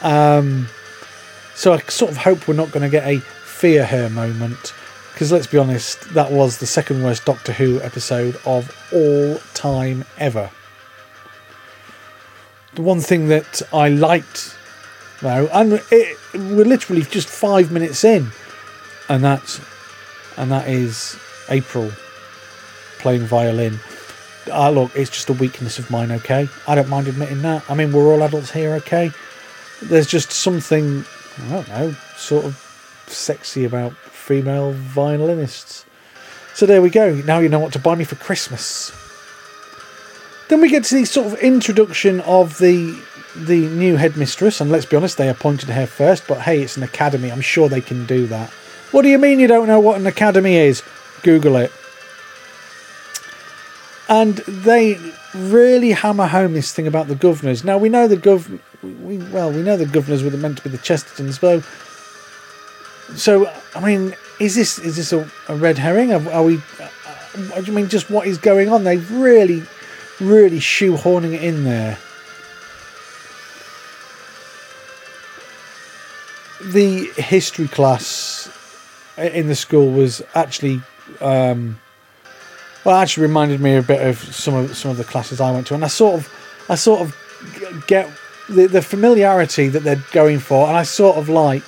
Um, 0.00 0.68
so 1.54 1.74
I 1.74 1.78
sort 1.82 2.10
of 2.10 2.16
hope 2.16 2.48
we're 2.48 2.54
not 2.54 2.72
going 2.72 2.82
to 2.82 2.88
get 2.88 3.06
a 3.06 3.20
fear 3.20 3.84
her 3.84 4.08
moment, 4.08 4.72
because 5.12 5.30
let's 5.30 5.46
be 5.46 5.58
honest, 5.58 6.14
that 6.14 6.32
was 6.32 6.56
the 6.56 6.66
second 6.66 7.04
worst 7.04 7.26
Doctor 7.26 7.52
Who 7.52 7.82
episode 7.82 8.40
of 8.46 8.74
all 8.92 9.38
time 9.52 10.04
ever. 10.16 10.50
The 12.74 12.82
one 12.82 13.00
thing 13.00 13.28
that 13.28 13.62
I 13.72 13.88
liked, 13.88 14.56
though, 15.20 15.48
and 15.52 15.80
it, 15.92 16.18
we're 16.34 16.64
literally 16.64 17.02
just 17.02 17.28
five 17.28 17.70
minutes 17.70 18.02
in, 18.02 18.30
and 19.08 19.22
that's 19.22 19.60
and 20.36 20.50
that 20.50 20.68
is 20.68 21.16
April 21.48 21.92
playing 22.98 23.22
violin. 23.22 23.78
Ah, 24.50 24.70
look, 24.70 24.94
it's 24.96 25.10
just 25.10 25.28
a 25.28 25.34
weakness 25.34 25.78
of 25.78 25.90
mine, 25.90 26.10
okay? 26.10 26.48
I 26.66 26.74
don't 26.74 26.88
mind 26.88 27.06
admitting 27.06 27.42
that. 27.42 27.62
I 27.70 27.74
mean, 27.74 27.92
we're 27.92 28.12
all 28.12 28.22
adults 28.22 28.50
here, 28.50 28.74
okay? 28.74 29.10
There's 29.80 30.06
just 30.06 30.32
something, 30.32 31.04
I 31.46 31.50
don't 31.50 31.68
know, 31.68 31.96
sort 32.16 32.44
of 32.44 32.56
sexy 33.06 33.64
about 33.64 33.92
female 33.96 34.72
violinists. 34.72 35.86
So 36.54 36.66
there 36.66 36.82
we 36.82 36.90
go. 36.90 37.14
Now 37.26 37.38
you 37.38 37.48
know 37.48 37.58
what 37.58 37.72
to 37.74 37.78
buy 37.78 37.94
me 37.94 38.04
for 38.04 38.16
Christmas. 38.16 38.92
Then 40.48 40.60
we 40.60 40.68
get 40.68 40.84
to 40.84 40.94
the 40.94 41.04
sort 41.04 41.26
of 41.26 41.34
introduction 41.40 42.20
of 42.22 42.58
the 42.58 43.00
the 43.36 43.66
new 43.68 43.96
headmistress, 43.96 44.60
and 44.60 44.70
let's 44.70 44.86
be 44.86 44.96
honest, 44.96 45.18
they 45.18 45.28
appointed 45.28 45.68
her 45.68 45.86
first, 45.86 46.26
but 46.28 46.42
hey, 46.42 46.62
it's 46.62 46.76
an 46.76 46.84
academy. 46.84 47.32
I'm 47.32 47.40
sure 47.40 47.68
they 47.68 47.80
can 47.80 48.06
do 48.06 48.26
that. 48.28 48.50
What 48.92 49.02
do 49.02 49.08
you 49.08 49.18
mean 49.18 49.40
you 49.40 49.48
don't 49.48 49.66
know 49.66 49.80
what 49.80 49.98
an 49.98 50.06
academy 50.06 50.56
is? 50.56 50.82
Google 51.22 51.56
it. 51.56 51.72
And 54.08 54.36
they 54.36 54.98
really 55.34 55.92
hammer 55.92 56.26
home 56.26 56.52
this 56.52 56.72
thing 56.72 56.86
about 56.86 57.08
the 57.08 57.16
governors. 57.16 57.64
Now 57.64 57.78
we 57.78 57.88
know 57.88 58.06
the 58.06 58.16
gov, 58.16 58.60
we 58.82 59.18
well 59.18 59.50
we 59.50 59.62
know 59.62 59.76
the 59.76 59.86
governors 59.86 60.22
were 60.22 60.30
meant 60.30 60.58
to 60.58 60.64
be 60.64 60.70
the 60.70 60.78
Chestertons, 60.78 61.40
but 61.40 61.64
so 63.16 63.50
I 63.74 63.80
mean, 63.80 64.14
is 64.38 64.54
this 64.54 64.78
is 64.78 64.96
this 64.96 65.12
a, 65.12 65.28
a 65.48 65.56
red 65.56 65.78
herring? 65.78 66.12
Are, 66.12 66.30
are 66.30 66.42
we 66.42 66.58
uh, 66.80 66.88
uh, 67.06 67.52
I 67.56 67.60
mean, 67.62 67.88
just 67.88 68.10
what 68.10 68.26
is 68.26 68.38
going 68.38 68.68
on? 68.68 68.84
They've 68.84 69.10
really, 69.10 69.62
really 70.20 70.58
shoehorning 70.58 71.34
it 71.34 71.42
in 71.42 71.64
there. 71.64 71.98
The 76.62 77.06
history 77.16 77.68
class 77.68 78.50
in 79.18 79.48
the 79.48 79.54
school 79.54 79.90
was 79.90 80.22
actually, 80.34 80.80
um, 81.20 81.78
well, 82.84 82.96
actually 82.96 83.22
reminded 83.22 83.60
me 83.60 83.74
a 83.74 83.82
bit 83.82 84.06
of 84.06 84.18
some 84.18 84.54
of 84.54 84.76
some 84.76 84.90
of 84.90 84.96
the 84.96 85.04
classes 85.04 85.40
I 85.40 85.52
went 85.52 85.66
to, 85.68 85.74
and 85.74 85.84
I 85.84 85.88
sort 85.88 86.20
of, 86.20 86.32
I 86.68 86.74
sort 86.74 87.02
of 87.02 87.84
get 87.86 88.10
the 88.48 88.66
the 88.66 88.82
familiarity 88.82 89.68
that 89.68 89.82
they're 89.82 90.02
going 90.12 90.38
for, 90.38 90.68
and 90.68 90.76
I 90.76 90.82
sort 90.82 91.16
of 91.16 91.28
like. 91.28 91.64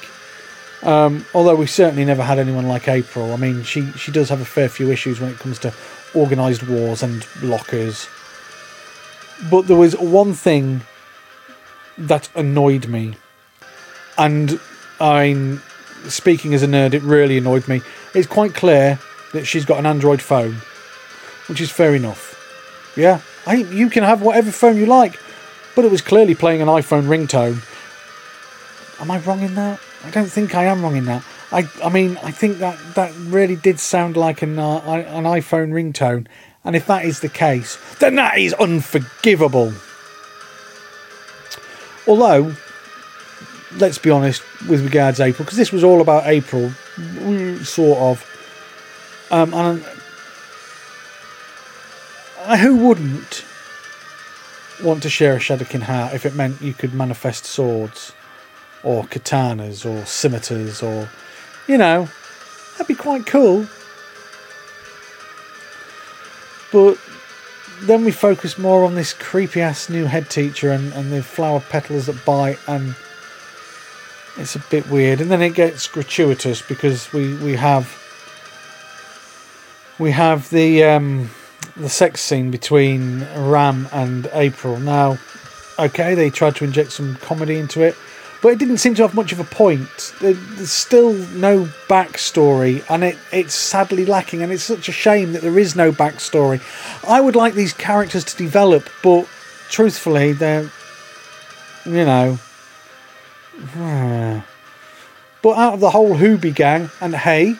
Um, 0.83 1.25
although 1.35 1.57
we 1.57 1.67
certainly 1.67 2.05
never 2.05 2.23
had 2.23 2.39
anyone 2.39 2.69
like 2.69 2.87
April. 2.87 3.33
I 3.33 3.37
mean, 3.37 3.65
she 3.65 3.91
she 3.93 4.13
does 4.13 4.29
have 4.29 4.41
a 4.41 4.45
fair 4.45 4.69
few 4.69 4.91
issues 4.91 5.21
when 5.21 5.31
it 5.31 5.39
comes 5.39 5.59
to 5.61 5.73
organised 6.15 6.67
wars 6.69 7.03
and 7.03 7.27
lockers. 7.43 8.09
But 9.51 9.67
there 9.67 9.77
was 9.77 9.97
one 9.97 10.33
thing 10.33 10.83
that 11.99 12.29
annoyed 12.35 12.89
me, 12.89 13.15
and 14.17 14.59
I'm 15.01 15.63
speaking 16.09 16.55
as 16.55 16.63
a 16.63 16.67
nerd. 16.67 16.95
It 16.95 17.03
really 17.03 17.39
annoyed 17.39 17.69
me. 17.69 17.83
It's 18.15 18.27
quite 18.27 18.55
clear 18.55 18.99
that 19.33 19.45
she's 19.47 19.65
got 19.65 19.79
an 19.79 19.87
Android 19.87 20.23
phone, 20.23 20.57
which 21.49 21.61
is 21.61 21.71
fair 21.71 21.95
enough. 21.95 22.35
Yeah, 22.97 23.21
I 23.47 23.57
you 23.57 23.91
can 23.91 24.05
have 24.05 24.23
whatever 24.23 24.51
phone 24.51 24.77
you 24.77 24.87
like, 24.87 25.19
but 25.75 25.85
it 25.85 25.91
was 25.91 26.01
clearly 26.01 26.35
playing 26.35 26.63
an 26.63 26.69
iPhone 26.69 27.05
ringtone. 27.05 27.63
Am 29.01 29.11
I 29.11 29.19
wrong 29.19 29.43
in 29.43 29.55
that? 29.55 29.79
I 30.05 30.11
don't 30.11 30.31
think 30.31 30.55
I 30.55 30.65
am 30.65 30.83
wrong 30.83 30.97
in 30.97 31.05
that. 31.05 31.23
I, 31.53 31.69
I 31.85 31.91
mean, 31.91 32.19
I 32.23 32.31
think 32.31 32.59
that 32.59 32.79
that 32.95 33.15
really 33.17 33.57
did 33.57 33.79
sound 33.79 34.17
like 34.17 34.43
an 34.43 34.59
uh, 34.59 34.79
an 34.79 35.25
iPhone 35.25 35.71
ringtone, 35.71 36.27
and 36.67 36.75
if 36.75 36.87
that 36.89 37.05
is 37.05 37.21
the 37.21 37.29
case, 37.29 37.79
then 38.01 38.17
that 38.17 38.37
is 38.39 38.53
unforgivable. 38.55 39.73
Although, 42.09 42.55
let's 43.77 43.99
be 43.99 44.11
honest 44.11 44.43
with 44.69 44.85
regards 44.85 45.21
April, 45.21 45.45
because 45.45 45.57
this 45.57 45.71
was 45.71 45.85
all 45.85 46.01
about 46.01 46.27
April, 46.27 46.71
sort 47.63 47.99
of. 47.99 48.33
Um, 49.31 49.55
and 49.55 49.85
I, 52.45 52.57
who 52.57 52.77
wouldn't 52.77 53.45
want 54.83 55.03
to 55.03 55.09
share 55.09 55.37
a 55.37 55.39
Shadowkin 55.39 55.83
heart 55.83 56.15
if 56.15 56.27
it 56.27 56.35
meant 56.35 56.61
you 56.61 56.75
could 56.75 56.95
manifest 56.95 57.45
swords, 57.45 58.13
or 58.83 59.05
katanas, 59.05 59.87
or 59.87 60.05
scimitars, 60.05 60.83
or 60.83 61.09
you 61.69 61.79
know, 61.79 62.09
that'd 62.73 62.89
be 62.89 62.95
quite 62.95 63.25
cool. 63.27 63.67
But 66.77 66.99
then 67.81 68.05
we 68.05 68.11
focus 68.11 68.59
more 68.59 68.85
on 68.85 68.97
this 68.97 69.15
creepy 69.15 69.63
ass 69.63 69.89
new 69.89 70.05
head 70.05 70.29
teacher 70.29 70.73
and, 70.73 70.93
and 70.93 71.11
the 71.11 71.23
flower 71.23 71.59
petals 71.59 72.05
that 72.05 72.23
bite, 72.27 72.59
and 72.69 72.95
it's 74.37 74.57
a 74.57 74.63
bit 74.71 74.87
weird. 74.91 75.23
And 75.23 75.31
then 75.31 75.41
it 75.41 75.55
gets 75.55 75.89
gratuitous 75.89 76.61
because 76.61 77.11
we, 77.15 77.35
we 77.39 77.55
have 77.55 77.97
we 79.99 80.11
have 80.11 80.51
the 80.51 80.85
um, 80.85 81.31
the 81.79 81.89
sex 81.89 82.21
scene 82.21 82.51
between 82.51 83.27
Ram 83.35 83.89
and 83.91 84.29
April. 84.35 84.79
Now, 84.79 85.17
okay, 85.79 86.15
they 86.15 86.29
tried 86.29 86.57
to 86.57 86.65
inject 86.65 86.93
some 86.93 87.17
comedy 87.23 87.59
into 87.59 87.81
it, 87.81 87.97
but 88.47 88.53
it 88.53 88.61
didn't 88.61 88.79
seem 88.79 88.95
to 88.95 89.03
have 89.03 89.13
much 89.13 89.33
of 89.33 89.41
a 89.41 89.45
point. 89.45 90.15
There's 90.21 90.71
still 90.71 91.15
no 91.15 91.65
backstory, 91.89 92.85
and 92.89 93.03
it, 93.03 93.19
it's 93.33 93.55
sadly 93.55 94.07
lacking, 94.07 94.41
and 94.41 94.53
it's 94.53 94.63
such 94.63 94.89
a 94.89 94.93
shame 94.93 95.33
that 95.33 95.43
there 95.43 95.59
is 95.59 95.75
no 95.75 95.91
backstory. 95.91 96.61
I 97.05 97.21
would 97.21 97.35
like 97.35 97.55
these 97.55 97.73
characters 97.73 98.23
to 98.23 98.37
develop, 98.37 98.89
but 99.03 99.27
truthfully, 99.69 100.33
they're, 100.33 100.71
you 101.85 102.05
know. 102.05 102.39
But 105.43 105.59
out 105.59 105.75
of 105.75 105.81
the 105.81 105.91
whole 105.91 106.15
Hoobie 106.17 106.55
gang, 106.55 106.91
and 107.01 107.17
hey, 107.17 107.57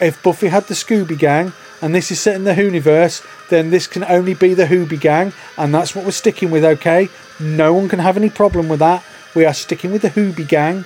if 0.00 0.22
Buffy 0.22 0.46
had 0.46 0.68
the 0.68 0.74
Scooby 0.74 1.18
gang, 1.18 1.52
and 1.82 1.92
this 1.92 2.12
is 2.12 2.20
set 2.20 2.36
in 2.36 2.44
the 2.44 2.54
Whoniverse, 2.54 3.26
then 3.48 3.70
this 3.70 3.88
can 3.88 4.04
only 4.04 4.34
be 4.34 4.54
the 4.54 4.66
Hoobie 4.66 5.00
gang, 5.00 5.32
and 5.56 5.74
that's 5.74 5.96
what 5.96 6.04
we're 6.04 6.12
sticking 6.12 6.52
with, 6.52 6.64
okay? 6.64 7.08
No 7.40 7.74
one 7.74 7.88
can 7.88 7.98
have 7.98 8.16
any 8.16 8.30
problem 8.30 8.68
with 8.68 8.78
that. 8.78 9.04
We 9.34 9.44
are 9.44 9.54
sticking 9.54 9.92
with 9.92 10.02
the 10.02 10.10
Hoobie 10.10 10.48
gang. 10.48 10.84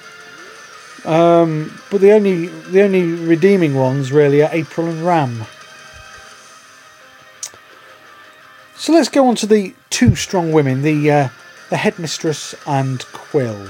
Um, 1.05 1.81
but 1.90 2.00
the 2.00 2.12
only 2.12 2.46
the 2.46 2.83
only 2.83 3.12
redeeming 3.12 3.74
ones 3.74 4.12
really 4.12 4.42
are 4.42 4.50
April 4.52 4.87
and 4.87 5.02
Ram. 5.02 5.46
So 8.76 8.92
let's 8.92 9.09
go 9.09 9.26
on 9.26 9.35
to 9.37 9.46
the 9.46 9.74
two 9.90 10.14
strong 10.14 10.52
women, 10.52 10.83
the 10.83 11.11
uh, 11.11 11.28
the 11.70 11.76
headmistress 11.76 12.55
and 12.66 13.05
Quill. 13.12 13.68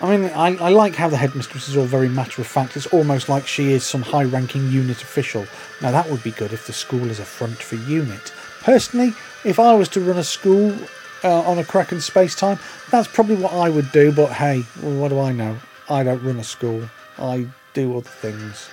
I 0.00 0.16
mean, 0.16 0.30
I, 0.30 0.56
I 0.56 0.68
like 0.70 0.96
how 0.96 1.08
the 1.08 1.16
headmistress 1.16 1.68
is 1.68 1.76
all 1.76 1.84
very 1.84 2.08
matter 2.08 2.42
of 2.42 2.48
fact. 2.48 2.76
It's 2.76 2.86
almost 2.86 3.28
like 3.28 3.46
she 3.46 3.70
is 3.72 3.84
some 3.84 4.02
high 4.02 4.24
ranking 4.24 4.68
unit 4.68 5.00
official. 5.00 5.46
Now, 5.80 5.92
that 5.92 6.10
would 6.10 6.24
be 6.24 6.32
good 6.32 6.52
if 6.52 6.66
the 6.66 6.72
school 6.72 7.08
is 7.08 7.20
a 7.20 7.24
front 7.24 7.58
for 7.58 7.76
unit. 7.76 8.32
Personally, 8.62 9.14
if 9.44 9.60
I 9.60 9.74
was 9.74 9.88
to 9.90 10.00
run 10.00 10.18
a 10.18 10.24
school 10.24 10.76
uh, 11.24 11.40
on 11.42 11.58
a 11.58 11.64
Kraken 11.64 12.00
space 12.00 12.34
time, 12.34 12.58
that's 12.90 13.08
probably 13.08 13.36
what 13.36 13.52
I 13.52 13.68
would 13.68 13.90
do. 13.92 14.12
But 14.12 14.32
hey, 14.32 14.62
what 14.80 15.08
do 15.08 15.20
I 15.20 15.32
know? 15.32 15.56
I 15.90 16.02
don't 16.02 16.22
run 16.22 16.38
a 16.38 16.44
school, 16.44 16.88
I 17.18 17.46
do 17.74 17.96
other 17.96 18.08
things. 18.08 18.68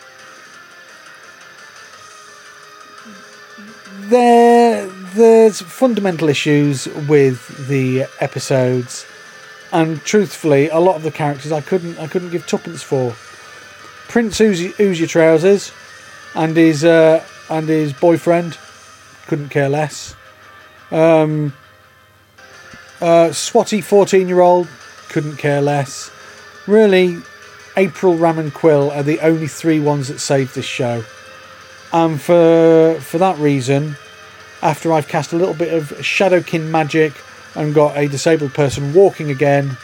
There, 4.10 4.88
there's 5.14 5.62
fundamental 5.62 6.30
issues 6.30 6.88
with 7.08 7.68
the 7.68 8.06
episodes 8.20 9.06
and 9.72 10.02
truthfully, 10.02 10.70
a 10.70 10.80
lot 10.80 10.96
of 10.96 11.04
the 11.04 11.12
characters 11.12 11.52
I 11.52 11.62
couldn't 11.62 12.00
I 12.00 12.08
couldn't 12.08 12.32
give 12.32 12.48
tuppence 12.48 12.82
for. 12.82 13.14
Prince 14.08 14.42
Oozy, 14.42 14.74
Oozy 14.80 15.06
Trousers 15.06 15.72
and 16.34 16.58
his 16.58 16.84
uh, 16.84 17.24
and 17.50 17.70
his 17.70 17.94
boyfriend 17.94 18.58
couldn't 19.28 19.50
care 19.50 19.70
less. 19.70 20.16
Um, 20.92 21.54
uh, 23.02 23.30
Swatty 23.30 23.84
fourteen 23.84 24.28
year 24.28 24.42
old 24.42 24.68
couldn't 25.10 25.38
care 25.38 25.62
less. 25.62 26.12
Really, 26.68 27.18
April, 27.78 28.18
Ram, 28.18 28.40
and 28.40 28.54
Quill 28.54 28.92
are 28.92 29.04
the 29.04 29.20
only 29.22 29.48
three 29.48 29.80
ones 29.80 30.08
that 30.08 30.20
saved 30.20 30.56
this 30.56 30.66
show, 30.66 31.04
and 31.92 32.22
for 32.22 33.00
for 33.02 33.18
that 33.18 33.38
reason, 33.38 33.96
after 34.62 34.92
I've 34.94 35.08
cast 35.08 35.34
a 35.34 35.38
little 35.38 35.56
bit 35.56 35.74
of 35.74 35.90
Shadowkin 36.00 36.70
magic 36.70 37.14
and 37.56 37.74
got 37.74 37.98
a 37.98 38.08
disabled 38.08 38.54
person 38.54 38.94
walking 38.94 39.32
again, 39.32 39.78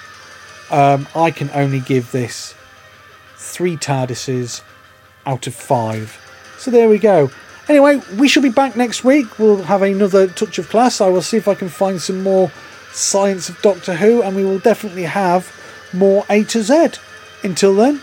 um, 0.70 1.08
I 1.16 1.32
can 1.32 1.50
only 1.54 1.80
give 1.80 2.12
this 2.12 2.54
three 3.38 3.78
TARDISes 3.78 4.62
out 5.26 5.48
of 5.48 5.56
five. 5.56 6.22
So 6.58 6.72
there 6.72 6.88
we 6.90 7.00
go. 7.00 7.32
Anyway, 7.68 8.00
we 8.18 8.28
shall 8.28 8.44
be 8.44 8.50
back 8.50 8.76
next 8.76 9.04
week. 9.04 9.40
We'll 9.40 9.64
have 9.64 9.82
another 9.82 10.28
touch 10.28 10.60
of 10.60 10.70
class. 10.70 11.02
I 11.02 11.10
will 11.10 11.24
see 11.24 11.38
if 11.38 11.48
I 11.48 11.56
can 11.56 11.70
find 11.70 12.00
some 12.00 12.22
more 12.22 12.52
science 12.96 13.50
of 13.50 13.62
Doctor 13.62 13.96
Who, 13.96 14.22
and 14.22 14.36
we 14.36 14.44
will 14.44 14.60
definitely 14.60 15.04
have 15.04 15.54
more 15.94 16.26
A 16.30 16.44
to 16.46 16.62
Z. 16.62 16.90
Until 17.44 17.76
then, 17.76 18.02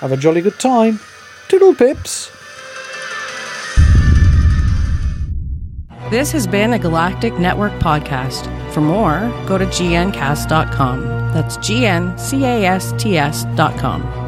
have 0.00 0.12
a 0.12 0.16
jolly 0.16 0.40
good 0.40 0.58
time. 0.58 1.00
Toodle 1.48 1.74
pips. 1.74 2.30
This 6.10 6.30
has 6.32 6.46
been 6.46 6.74
a 6.74 6.78
Galactic 6.78 7.38
Network 7.38 7.72
podcast. 7.80 8.44
For 8.72 8.80
more, 8.80 9.20
go 9.46 9.58
to 9.58 9.66
gncasts.com. 9.66 11.02
That's 11.32 11.56
G 11.56 11.86
N 11.86 12.16
C 12.18 12.44
A 12.44 12.66
S 12.66 12.92
T 12.98 13.16
S.com. 13.16 14.23